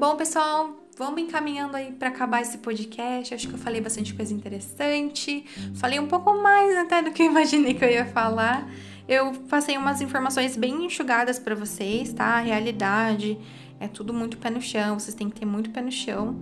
Bom, 0.00 0.16
pessoal, 0.16 0.70
vamos 0.96 1.20
encaminhando 1.20 1.76
aí 1.76 1.92
para 1.92 2.08
acabar 2.08 2.40
esse 2.40 2.56
podcast. 2.56 3.34
Acho 3.34 3.46
que 3.46 3.52
eu 3.52 3.58
falei 3.58 3.82
bastante 3.82 4.14
coisa 4.14 4.32
interessante. 4.32 5.44
Falei 5.74 6.00
um 6.00 6.06
pouco 6.06 6.32
mais 6.42 6.74
até 6.78 7.02
do 7.02 7.10
que 7.10 7.20
eu 7.20 7.26
imaginei 7.26 7.74
que 7.74 7.84
eu 7.84 7.90
ia 7.90 8.06
falar. 8.06 8.66
Eu 9.06 9.30
passei 9.50 9.76
umas 9.76 10.00
informações 10.00 10.56
bem 10.56 10.86
enxugadas 10.86 11.38
para 11.38 11.54
vocês, 11.54 12.14
tá? 12.14 12.24
A 12.24 12.40
realidade 12.40 13.38
é 13.78 13.86
tudo 13.88 14.14
muito 14.14 14.38
pé 14.38 14.48
no 14.48 14.62
chão. 14.62 14.98
Vocês 14.98 15.14
têm 15.14 15.28
que 15.28 15.38
ter 15.38 15.44
muito 15.44 15.68
pé 15.68 15.82
no 15.82 15.92
chão, 15.92 16.40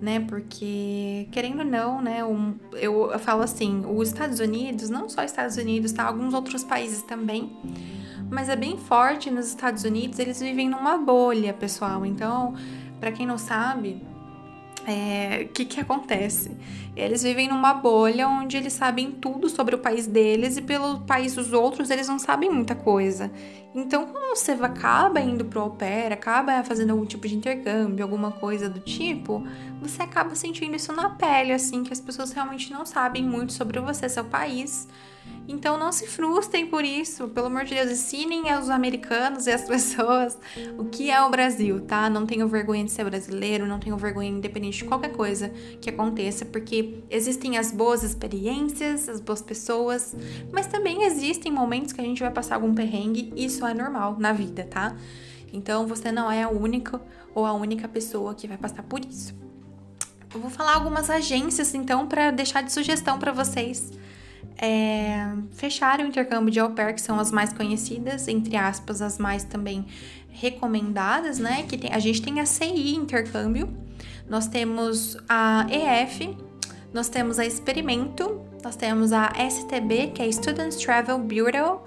né? 0.00 0.20
Porque, 0.20 1.28
querendo 1.32 1.58
ou 1.58 1.66
não, 1.66 2.00
né? 2.00 2.20
Eu, 2.20 3.12
eu 3.12 3.18
falo 3.18 3.42
assim: 3.42 3.84
os 3.86 4.08
Estados 4.08 4.40
Unidos, 4.40 4.88
não 4.88 5.06
só 5.06 5.22
os 5.22 5.30
Estados 5.30 5.58
Unidos, 5.58 5.92
tá? 5.92 6.04
Alguns 6.04 6.32
outros 6.32 6.64
países 6.64 7.02
também 7.02 7.54
mas 8.30 8.48
é 8.48 8.56
bem 8.56 8.76
forte 8.76 9.30
nos 9.30 9.46
Estados 9.46 9.84
Unidos, 9.84 10.18
eles 10.18 10.40
vivem 10.40 10.68
numa 10.68 10.98
bolha, 10.98 11.52
pessoal. 11.52 12.04
Então, 12.04 12.54
para 13.00 13.12
quem 13.12 13.26
não 13.26 13.38
sabe, 13.38 14.02
o 14.86 14.90
é, 14.90 15.48
que, 15.52 15.64
que 15.64 15.80
acontece? 15.80 16.56
Eles 16.94 17.22
vivem 17.22 17.48
numa 17.48 17.74
bolha 17.74 18.28
onde 18.28 18.56
eles 18.56 18.72
sabem 18.72 19.10
tudo 19.10 19.48
sobre 19.48 19.74
o 19.74 19.78
país 19.78 20.06
deles 20.06 20.56
e 20.56 20.62
pelo 20.62 21.00
país 21.00 21.34
dos 21.34 21.52
outros 21.52 21.90
eles 21.90 22.08
não 22.08 22.18
sabem 22.18 22.48
muita 22.48 22.74
coisa. 22.74 23.30
Então, 23.74 24.06
quando 24.06 24.34
você 24.34 24.52
acaba 24.52 25.20
indo 25.20 25.44
pro 25.44 25.60
au 25.60 25.70
pair, 25.70 26.12
acaba 26.12 26.64
fazendo 26.64 26.92
algum 26.92 27.04
tipo 27.04 27.28
de 27.28 27.36
intercâmbio, 27.36 28.02
alguma 28.02 28.32
coisa 28.32 28.70
do 28.70 28.80
tipo, 28.80 29.44
você 29.82 30.02
acaba 30.02 30.34
sentindo 30.34 30.74
isso 30.76 30.92
na 30.92 31.10
pele, 31.10 31.52
assim, 31.52 31.82
que 31.82 31.92
as 31.92 32.00
pessoas 32.00 32.32
realmente 32.32 32.72
não 32.72 32.86
sabem 32.86 33.22
muito 33.22 33.52
sobre 33.52 33.78
você, 33.80 34.08
seu 34.08 34.24
país. 34.24 34.88
Então 35.48 35.78
não 35.78 35.92
se 35.92 36.06
frustrem 36.06 36.66
por 36.66 36.84
isso, 36.84 37.28
pelo 37.28 37.46
amor 37.46 37.64
de 37.64 37.74
Deus, 37.74 37.90
ensinem 37.90 38.50
aos 38.50 38.68
americanos 38.68 39.46
e 39.46 39.52
às 39.52 39.62
pessoas 39.68 40.36
o 40.76 40.84
que 40.86 41.10
é 41.10 41.22
o 41.22 41.30
Brasil, 41.30 41.80
tá? 41.80 42.10
Não 42.10 42.26
tenho 42.26 42.48
vergonha 42.48 42.84
de 42.84 42.90
ser 42.90 43.04
brasileiro, 43.04 43.66
não 43.66 43.78
tenho 43.78 43.96
vergonha 43.96 44.28
independente 44.28 44.78
de 44.78 44.84
qualquer 44.84 45.12
coisa 45.12 45.50
que 45.80 45.88
aconteça, 45.88 46.44
porque 46.44 46.98
existem 47.08 47.58
as 47.58 47.70
boas 47.70 48.02
experiências, 48.02 49.08
as 49.08 49.20
boas 49.20 49.40
pessoas, 49.40 50.16
mas 50.52 50.66
também 50.66 51.04
existem 51.04 51.52
momentos 51.52 51.92
que 51.92 52.00
a 52.00 52.04
gente 52.04 52.20
vai 52.20 52.30
passar 52.30 52.56
algum 52.56 52.74
perrengue, 52.74 53.32
isso 53.36 53.64
é 53.64 53.72
normal 53.72 54.16
na 54.18 54.32
vida, 54.32 54.64
tá? 54.64 54.96
Então 55.52 55.86
você 55.86 56.10
não 56.10 56.30
é 56.30 56.42
a 56.42 56.48
única 56.48 57.00
ou 57.34 57.46
a 57.46 57.52
única 57.52 57.86
pessoa 57.86 58.34
que 58.34 58.48
vai 58.48 58.58
passar 58.58 58.82
por 58.82 59.04
isso. 59.04 59.34
Eu 60.34 60.40
vou 60.40 60.50
falar 60.50 60.74
algumas 60.74 61.08
agências 61.08 61.72
então 61.72 62.06
para 62.06 62.30
deixar 62.30 62.62
de 62.62 62.72
sugestão 62.72 63.18
para 63.18 63.32
vocês 63.32 63.92
é, 64.58 65.28
fecharam 65.52 66.04
o 66.04 66.08
intercâmbio 66.08 66.50
de 66.50 66.58
au 66.58 66.70
pair, 66.70 66.94
que 66.94 67.00
são 67.00 67.18
as 67.18 67.30
mais 67.30 67.52
conhecidas, 67.52 68.28
entre 68.28 68.56
aspas, 68.56 69.02
as 69.02 69.18
mais 69.18 69.44
também 69.44 69.86
recomendadas, 70.30 71.38
né? 71.38 71.64
Que 71.64 71.78
tem, 71.78 71.92
a 71.92 71.98
gente 71.98 72.22
tem 72.22 72.40
a 72.40 72.46
CI 72.46 72.94
Intercâmbio, 72.94 73.68
nós 74.28 74.46
temos 74.46 75.16
a 75.28 75.66
EF, 75.70 76.36
nós 76.92 77.08
temos 77.08 77.38
a 77.38 77.46
Experimento, 77.46 78.40
nós 78.62 78.76
temos 78.76 79.12
a 79.12 79.32
STB, 79.48 80.08
que 80.08 80.22
é 80.22 80.30
Students 80.30 80.76
Travel 80.76 81.18
Bureau, 81.18 81.84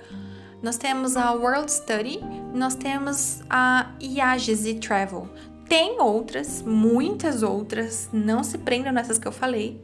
nós 0.61 0.77
temos 0.77 1.15
a 1.15 1.31
World 1.31 1.71
Study, 1.71 2.19
nós 2.53 2.75
temos 2.75 3.41
a 3.49 3.91
IAGZ 4.01 4.79
Travel. 4.81 5.27
Tem 5.67 6.01
outras, 6.01 6.61
muitas 6.63 7.43
outras, 7.43 8.09
não 8.11 8.43
se 8.43 8.57
prendam 8.57 8.91
nessas 8.91 9.17
que 9.17 9.27
eu 9.27 9.31
falei. 9.31 9.79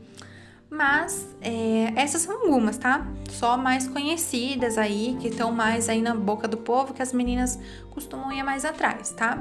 Mas 0.75 1.25
é, 1.41 1.93
essas 1.95 2.23
são 2.23 2.41
algumas, 2.41 2.77
tá? 2.77 3.07
Só 3.29 3.55
mais 3.55 3.87
conhecidas 3.87 4.77
aí, 4.77 5.17
que 5.21 5.29
estão 5.29 5.51
mais 5.51 5.87
aí 5.87 6.01
na 6.01 6.13
boca 6.13 6.47
do 6.47 6.57
povo, 6.57 6.93
que 6.93 7.01
as 7.01 7.13
meninas 7.13 7.57
costumam 7.91 8.31
ir 8.31 8.43
mais 8.43 8.65
atrás, 8.65 9.11
tá? 9.11 9.37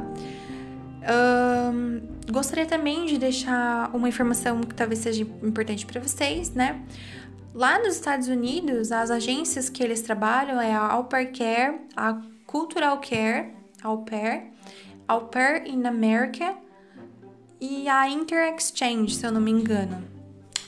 Gostaria 2.31 2.67
também 2.67 3.05
de 3.05 3.19
deixar 3.19 3.91
uma 3.95 4.09
informação 4.09 4.61
que 4.63 4.75
talvez 4.75 5.01
seja 5.01 5.23
importante 5.23 5.85
para 5.85 6.01
vocês, 6.01 6.51
né? 6.55 6.81
Lá 7.53 7.79
nos 7.79 7.97
Estados 7.97 8.29
Unidos, 8.29 8.91
as 8.91 9.11
agências 9.11 9.69
que 9.69 9.83
eles 9.83 10.03
trabalham 10.03 10.61
é 10.61 10.73
a 10.73 10.93
Au 10.93 11.05
Pair 11.05 11.33
Care, 11.33 11.81
a 11.97 12.21
Cultural 12.47 13.01
Care, 13.01 13.53
Au 13.83 13.99
Pair 15.27 15.67
in 15.67 15.85
America 15.85 16.55
e 17.61 17.89
a 17.89 18.09
Inter 18.09 18.55
Exchange, 18.55 19.15
se 19.15 19.27
eu 19.27 19.33
não 19.33 19.41
me 19.41 19.51
engano. 19.51 20.15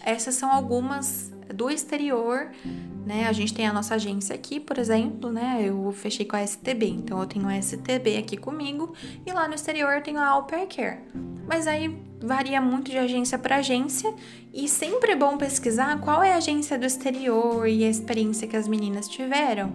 Essas 0.06 0.36
são 0.36 0.52
algumas 0.52 1.32
do 1.52 1.68
exterior, 1.68 2.50
né? 3.04 3.26
A 3.26 3.32
gente 3.32 3.52
tem 3.52 3.66
a 3.66 3.72
nossa 3.72 3.96
agência 3.96 4.34
aqui, 4.36 4.60
por 4.60 4.78
exemplo, 4.78 5.32
né? 5.32 5.64
Eu 5.64 5.92
fechei 5.92 6.24
com 6.24 6.36
a 6.36 6.46
STB, 6.46 6.86
então 6.86 7.20
eu 7.20 7.26
tenho 7.26 7.48
a 7.48 7.60
STB 7.60 8.16
aqui 8.16 8.36
comigo 8.36 8.94
e 9.26 9.32
lá 9.32 9.48
no 9.48 9.54
exterior 9.54 9.92
eu 9.94 10.02
tenho 10.02 10.18
a 10.18 10.28
Au 10.28 10.44
Pair 10.44 10.68
Care. 10.68 11.00
Mas 11.44 11.66
aí 11.66 12.00
varia 12.20 12.60
muito 12.60 12.88
de 12.88 12.98
agência 12.98 13.36
para 13.36 13.56
agência 13.56 14.14
e 14.54 14.68
sempre 14.68 15.10
é 15.12 15.16
bom 15.16 15.36
pesquisar 15.36 16.00
qual 16.00 16.22
é 16.22 16.34
a 16.34 16.36
agência 16.36 16.78
do 16.78 16.86
exterior 16.86 17.66
e 17.66 17.84
a 17.84 17.88
experiência 17.88 18.46
que 18.46 18.56
as 18.56 18.68
meninas 18.68 19.08
tiveram 19.08 19.72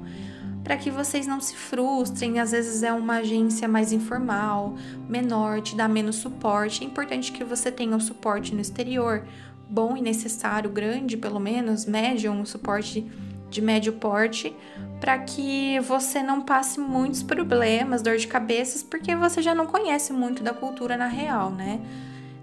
para 0.64 0.78
que 0.78 0.92
vocês 0.92 1.28
não 1.28 1.40
se 1.40 1.56
frustrem. 1.56 2.40
Às 2.40 2.52
vezes 2.52 2.84
é 2.84 2.94
uma 2.94 3.18
agência 3.18 3.68
mais 3.68 3.92
informal, 3.92 4.76
menor, 5.10 5.62
te 5.62 5.76
dá 5.76 5.88
menos 5.88 6.18
suporte. 6.18 6.84
É 6.84 6.88
importante 6.88 7.32
que 7.32 7.44
você 7.44 7.72
tenha 7.72 7.96
o 7.96 8.00
suporte 8.00 8.54
no 8.54 8.62
exterior, 8.62 9.26
bom 9.72 9.96
e 9.96 10.02
necessário, 10.02 10.70
grande 10.70 11.16
pelo 11.16 11.40
menos, 11.40 11.86
médio, 11.86 12.30
um 12.30 12.46
suporte 12.46 13.10
de 13.50 13.62
médio 13.62 13.94
porte, 13.94 14.54
para 15.00 15.18
que 15.20 15.80
você 15.80 16.22
não 16.22 16.42
passe 16.42 16.80
muitos 16.80 17.24
problemas, 17.24 18.02
dor 18.02 18.18
de 18.18 18.28
cabeças, 18.28 18.84
porque 18.84 19.16
você 19.16 19.42
já 19.42 19.56
não 19.56 19.66
conhece 19.66 20.12
muito 20.12 20.44
da 20.44 20.54
cultura 20.54 20.98
na 20.98 21.08
real, 21.08 21.50
né? 21.50 21.80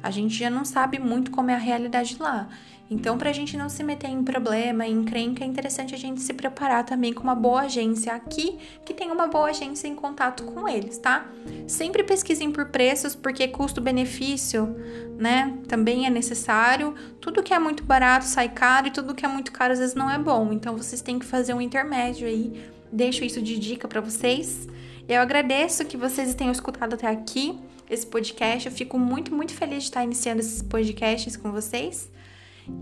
A 0.02 0.10
gente 0.10 0.34
já 0.34 0.48
não 0.48 0.64
sabe 0.64 0.98
muito 0.98 1.30
como 1.30 1.50
é 1.50 1.54
a 1.54 1.58
realidade 1.58 2.16
lá. 2.18 2.48
Então, 2.90 3.18
para 3.18 3.28
a 3.28 3.32
gente 3.32 3.56
não 3.56 3.68
se 3.68 3.82
meter 3.82 4.08
em 4.08 4.24
problema, 4.24 4.86
em 4.86 5.00
encrenca, 5.00 5.44
é 5.44 5.46
interessante 5.46 5.94
a 5.94 5.98
gente 5.98 6.22
se 6.22 6.32
preparar 6.32 6.84
também 6.84 7.12
com 7.12 7.22
uma 7.22 7.34
boa 7.34 7.62
agência 7.62 8.14
aqui, 8.14 8.58
que 8.84 8.94
tem 8.94 9.10
uma 9.10 9.26
boa 9.26 9.50
agência 9.50 9.86
em 9.86 9.94
contato 9.94 10.44
com 10.44 10.66
eles, 10.66 10.96
tá? 10.96 11.26
Sempre 11.66 12.02
pesquisem 12.02 12.50
por 12.50 12.66
preços, 12.66 13.14
porque 13.14 13.46
custo-benefício, 13.48 14.74
né, 15.18 15.54
também 15.68 16.06
é 16.06 16.10
necessário. 16.10 16.94
Tudo 17.20 17.42
que 17.42 17.52
é 17.52 17.58
muito 17.58 17.84
barato 17.84 18.24
sai 18.24 18.48
caro 18.48 18.86
e 18.86 18.90
tudo 18.90 19.14
que 19.14 19.24
é 19.24 19.28
muito 19.28 19.52
caro 19.52 19.74
às 19.74 19.78
vezes 19.78 19.94
não 19.94 20.10
é 20.10 20.18
bom. 20.18 20.50
Então, 20.52 20.76
vocês 20.76 21.02
têm 21.02 21.18
que 21.18 21.26
fazer 21.26 21.52
um 21.52 21.60
intermédio 21.60 22.26
aí. 22.26 22.64
Deixo 22.90 23.22
isso 23.22 23.42
de 23.42 23.58
dica 23.58 23.86
para 23.86 24.00
vocês. 24.00 24.66
Eu 25.06 25.20
agradeço 25.20 25.84
que 25.84 25.96
vocês 25.96 26.34
tenham 26.34 26.52
escutado 26.52 26.94
até 26.94 27.06
aqui 27.06 27.58
esse 27.90 28.06
podcast. 28.06 28.66
Eu 28.66 28.72
fico 28.72 28.98
muito, 28.98 29.34
muito 29.34 29.52
feliz 29.52 29.82
de 29.82 29.90
estar 29.90 30.04
iniciando 30.04 30.40
esses 30.40 30.62
podcasts 30.62 31.36
com 31.36 31.52
vocês. 31.52 32.10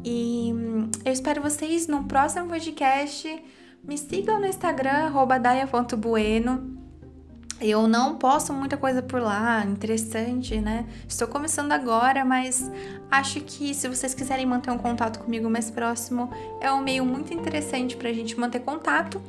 E 0.04 0.52
eu 1.04 1.12
espero 1.12 1.42
vocês 1.42 1.86
no 1.86 2.04
próximo 2.04 2.48
podcast. 2.48 3.42
Me 3.82 3.96
sigam 3.96 4.40
no 4.40 4.46
Instagram, 4.46 5.12
daia.bueno. 5.40 6.76
Eu 7.60 7.88
não 7.88 8.16
posto 8.16 8.52
muita 8.52 8.76
coisa 8.76 9.00
por 9.00 9.20
lá, 9.20 9.64
interessante, 9.64 10.60
né? 10.60 10.84
Estou 11.08 11.26
começando 11.26 11.72
agora, 11.72 12.22
mas 12.22 12.70
acho 13.10 13.40
que 13.40 13.72
se 13.72 13.88
vocês 13.88 14.12
quiserem 14.12 14.44
manter 14.44 14.70
um 14.70 14.76
contato 14.76 15.20
comigo 15.20 15.48
mais 15.48 15.70
próximo, 15.70 16.30
é 16.60 16.70
um 16.70 16.82
meio 16.82 17.04
muito 17.04 17.32
interessante 17.32 17.96
pra 17.96 18.12
gente 18.12 18.38
manter 18.38 18.60
contato. 18.60 19.22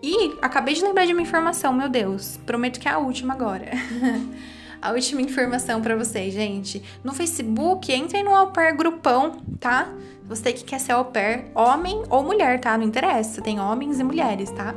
E 0.00 0.36
acabei 0.40 0.74
de 0.74 0.82
lembrar 0.82 1.06
de 1.06 1.12
uma 1.12 1.22
informação, 1.22 1.72
meu 1.72 1.88
Deus, 1.88 2.38
prometo 2.46 2.78
que 2.78 2.88
é 2.88 2.92
a 2.92 2.98
última 2.98 3.34
agora. 3.34 3.70
a 4.80 4.92
última 4.92 5.20
informação 5.20 5.80
para 5.80 5.96
vocês, 5.96 6.32
gente. 6.32 6.82
No 7.02 7.12
Facebook, 7.12 7.92
entrem 7.92 8.24
no 8.24 8.34
Au 8.34 8.52
Pair 8.52 8.76
Grupão, 8.76 9.32
tá? 9.58 9.88
Você 10.28 10.52
que 10.52 10.64
quer 10.64 10.80
ser 10.80 10.92
au 10.92 11.04
pair, 11.04 11.46
homem 11.54 12.02
ou 12.10 12.22
mulher, 12.22 12.60
tá? 12.60 12.76
Não 12.76 12.84
interessa, 12.84 13.40
tem 13.40 13.60
homens 13.60 14.00
e 14.00 14.04
mulheres, 14.04 14.50
tá? 14.50 14.74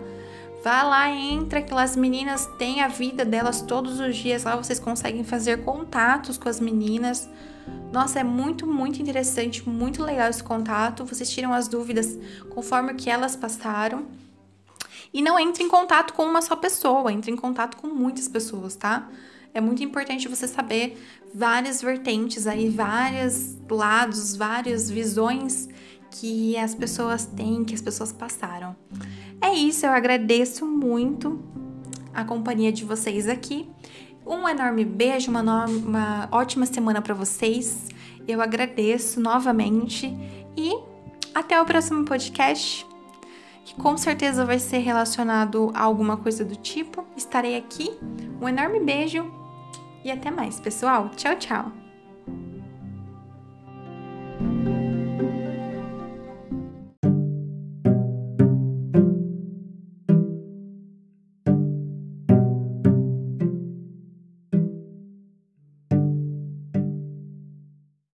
Vá 0.64 0.84
lá, 0.84 1.10
entra, 1.10 1.60
aquelas 1.60 1.96
meninas 1.96 2.46
têm 2.58 2.82
a 2.82 2.88
vida 2.88 3.26
delas 3.26 3.62
todos 3.62 4.00
os 4.00 4.16
dias. 4.16 4.44
Lá 4.44 4.56
vocês 4.56 4.80
conseguem 4.80 5.24
fazer 5.24 5.64
contatos 5.64 6.38
com 6.38 6.50
as 6.50 6.60
meninas. 6.60 7.28
Nossa, 7.92 8.20
é 8.20 8.24
muito, 8.24 8.68
muito 8.68 9.02
interessante, 9.02 9.68
muito 9.68 10.04
legal 10.04 10.30
esse 10.30 10.44
contato. 10.44 11.06
Vocês 11.06 11.30
tiram 11.32 11.54
as 11.54 11.68
dúvidas 11.68 12.18
conforme 12.50 12.94
que 12.94 13.10
elas 13.10 13.36
passaram. 13.36 14.06
E 15.12 15.22
não 15.22 15.40
entre 15.40 15.64
em 15.64 15.68
contato 15.70 16.14
com 16.14 16.24
uma 16.24 16.42
só 16.42 16.56
pessoa, 16.56 17.12
entre 17.12 17.32
em 17.32 17.36
contato 17.36 17.78
com 17.78 17.88
muitas 17.88 18.28
pessoas, 18.28 18.76
tá? 18.76 19.08
É 19.54 19.62
muito 19.62 19.84
importante 19.84 20.28
você 20.28 20.48
saber 20.48 20.98
várias 21.34 21.82
vertentes 21.82 22.48
aí, 22.48 22.70
vários 22.70 23.58
lados, 23.70 24.36
várias 24.36 24.90
visões 24.90 25.68
que 26.12 26.58
as 26.58 26.74
pessoas 26.74 27.26
têm, 27.26 27.64
que 27.64 27.74
as 27.74 27.82
pessoas 27.82 28.12
passaram. 28.12 28.76
É 29.42 29.54
isso, 29.54 29.86
eu 29.86 29.92
agradeço 29.92 30.66
muito 30.66 31.40
a 32.14 32.24
companhia 32.24 32.72
de 32.72 32.84
vocês 32.84 33.28
aqui. 33.28 33.70
Um 34.26 34.48
enorme 34.48 34.86
beijo, 34.86 35.32
uma, 35.32 35.42
no... 35.42 35.66
uma 35.78 36.28
ótima 36.32 36.66
semana 36.66 37.02
para 37.02 37.14
vocês. 37.14 37.90
Eu 38.28 38.42
agradeço 38.42 39.20
novamente 39.20 40.14
e 40.56 40.72
até 41.34 41.60
o 41.60 41.66
próximo 41.66 42.06
podcast, 42.06 42.86
que 43.66 43.76
com 43.76 43.98
certeza 43.98 44.46
vai 44.46 44.60
ser 44.60 44.80
relacionado 44.80 45.72
a 45.74 45.84
alguma 45.84 46.18
coisa 46.18 46.44
do 46.44 46.56
tipo. 46.56 47.06
Estarei 47.16 47.58
aqui. 47.58 47.92
Um 48.42 48.48
enorme 48.48 48.80
beijo 48.80 49.39
e 50.04 50.12
até 50.12 50.32
mais, 50.32 50.60
pessoal. 50.60 51.10
Tchau, 51.16 51.36
tchau! 51.36 51.89